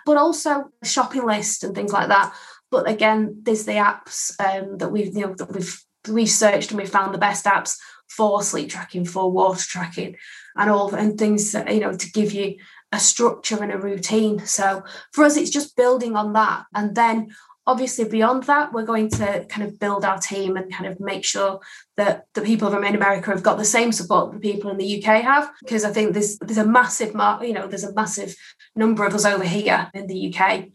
But 0.06 0.18
also 0.18 0.66
a 0.82 0.86
shopping 0.86 1.26
list 1.26 1.64
and 1.64 1.76
things 1.76 1.94
like 1.94 2.08
that. 2.08 2.34
But 2.72 2.90
again, 2.90 3.42
there's 3.44 3.66
the 3.66 3.74
apps 3.74 4.32
um, 4.40 4.78
that 4.78 4.90
we've 4.90 5.14
you 5.16 5.28
know 5.28 5.36
that 5.36 5.52
we've 5.52 5.84
researched 6.08 6.72
and 6.72 6.80
we 6.80 6.86
found 6.86 7.14
the 7.14 7.20
best 7.20 7.46
apps 7.46 7.78
for 8.10 8.42
sleep 8.42 8.70
tracking, 8.70 9.06
for 9.06 9.32
water 9.32 9.62
tracking, 9.62 10.16
and 10.56 10.70
all 10.70 10.94
and 10.96 11.18
things 11.18 11.52
that, 11.52 11.72
you 11.74 11.82
know 11.82 11.96
to 11.96 12.12
give 12.12 12.32
you 12.32 12.56
a 12.92 13.00
structure 13.00 13.62
and 13.62 13.72
a 13.72 13.78
routine. 13.78 14.46
So 14.46 14.84
for 15.14 15.24
us, 15.24 15.38
it's 15.38 15.50
just 15.50 15.76
building 15.76 16.16
on 16.16 16.34
that. 16.34 16.66
And 16.76 16.96
then 16.96 17.30
obviously 17.66 18.06
beyond 18.06 18.44
that, 18.44 18.74
we're 18.74 18.86
going 18.86 19.10
to 19.10 19.46
kind 19.46 19.68
of 19.68 19.80
build 19.80 20.04
our 20.04 20.18
team 20.18 20.58
and 20.58 20.74
kind 20.74 20.92
of 20.92 21.00
make 21.00 21.24
sure 21.24 21.60
that 21.98 22.26
the 22.34 22.42
people 22.42 22.68
of 22.68 22.74
Remain 22.74 22.96
America 22.96 23.32
have 23.32 23.44
got 23.44 23.58
the 23.58 23.66
same 23.66 23.92
support 23.92 24.32
that 24.32 24.42
the 24.42 24.52
people 24.52 24.72
in 24.72 24.78
the 24.78 24.98
UK 24.98 25.22
have. 25.22 25.52
Because 25.62 25.84
I 25.84 25.92
think 25.92 26.14
there's 26.14 26.38
there's 26.40 26.58
a 26.58 26.66
massive 26.66 27.14
you 27.42 27.54
know, 27.54 27.68
there's 27.68 27.84
a 27.84 27.94
massive 27.94 28.36
number 28.76 29.06
of 29.06 29.14
us 29.14 29.26
over 29.26 29.44
here 29.44 29.90
in 29.94 30.08
the 30.08 30.34
UK. 30.34 30.66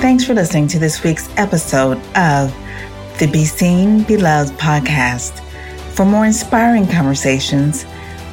Thanks 0.00 0.24
for 0.24 0.34
listening 0.34 0.66
to 0.68 0.78
this 0.78 1.04
week's 1.04 1.28
episode 1.36 1.98
of 2.16 2.50
the 3.18 3.28
Be 3.30 3.44
Seen, 3.44 4.02
Be 4.04 4.16
Loved 4.16 4.58
podcast. 4.58 5.44
For 5.94 6.04
more 6.04 6.26
inspiring 6.26 6.86
conversations, 6.86 7.86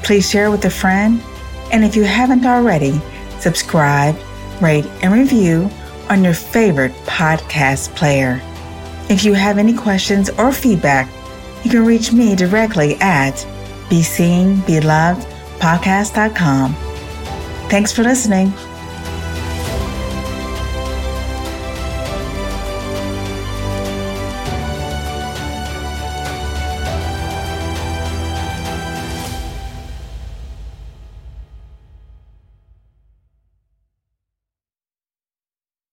please 0.04 0.30
share 0.30 0.52
with 0.52 0.66
a 0.66 0.70
friend. 0.70 1.24
And 1.72 1.84
if 1.84 1.96
you 1.96 2.04
haven't 2.04 2.46
already, 2.46 3.02
subscribe, 3.40 4.16
rate, 4.62 4.86
and 5.02 5.12
review 5.14 5.72
on 6.10 6.24
your 6.24 6.34
favorite 6.34 6.94
podcast 7.06 7.94
player. 7.96 8.42
If 9.10 9.26
you 9.26 9.34
have 9.34 9.58
any 9.58 9.74
questions 9.74 10.30
or 10.32 10.52
feedback, 10.52 11.08
you 11.64 11.72
can 11.72 11.86
reach 11.86 12.12
me 12.14 12.36
directly 12.36 12.96
at 12.96 13.36
BeSeenBeLovedPodcast.com. 13.90 16.76
Thanks 17.70 17.92
for 17.92 18.04
listening. 18.04 18.54